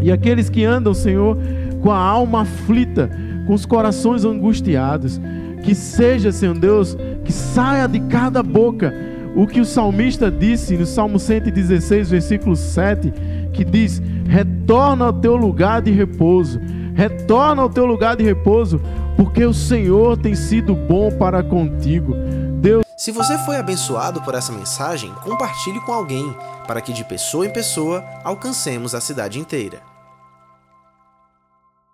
E 0.00 0.12
aqueles 0.12 0.48
que 0.48 0.64
andam, 0.64 0.94
Senhor, 0.94 1.36
com 1.80 1.90
a 1.90 1.98
alma 1.98 2.42
aflita, 2.42 3.10
com 3.46 3.54
os 3.54 3.66
corações 3.66 4.24
angustiados. 4.24 5.20
Que 5.64 5.74
seja, 5.74 6.30
Senhor 6.30 6.56
Deus, 6.56 6.96
que 7.24 7.32
saia 7.32 7.88
de 7.88 7.98
cada 8.00 8.42
boca 8.42 8.94
o 9.34 9.46
que 9.46 9.60
o 9.60 9.64
salmista 9.64 10.30
disse 10.30 10.76
no 10.76 10.86
Salmo 10.86 11.18
116, 11.18 12.10
versículo 12.10 12.56
7, 12.56 13.12
que 13.52 13.64
diz: 13.64 14.00
Retorna 14.28 15.06
ao 15.06 15.12
teu 15.12 15.34
lugar 15.34 15.80
de 15.80 15.90
repouso, 15.90 16.60
retorna 16.94 17.62
ao 17.62 17.70
teu 17.70 17.86
lugar 17.86 18.14
de 18.14 18.22
repouso, 18.22 18.78
porque 19.16 19.42
o 19.42 19.54
Senhor 19.54 20.18
tem 20.18 20.34
sido 20.34 20.74
bom 20.74 21.10
para 21.10 21.42
contigo. 21.42 22.12
Deus. 22.60 22.84
Se 22.94 23.10
você 23.10 23.38
foi 23.38 23.56
abençoado 23.56 24.20
por 24.20 24.34
essa 24.34 24.52
mensagem, 24.52 25.10
compartilhe 25.24 25.80
com 25.80 25.92
alguém, 25.92 26.36
para 26.66 26.82
que 26.82 26.92
de 26.92 27.04
pessoa 27.04 27.46
em 27.46 27.52
pessoa 27.52 28.04
alcancemos 28.22 28.94
a 28.94 29.00
cidade 29.00 29.38
inteira. 29.38 29.87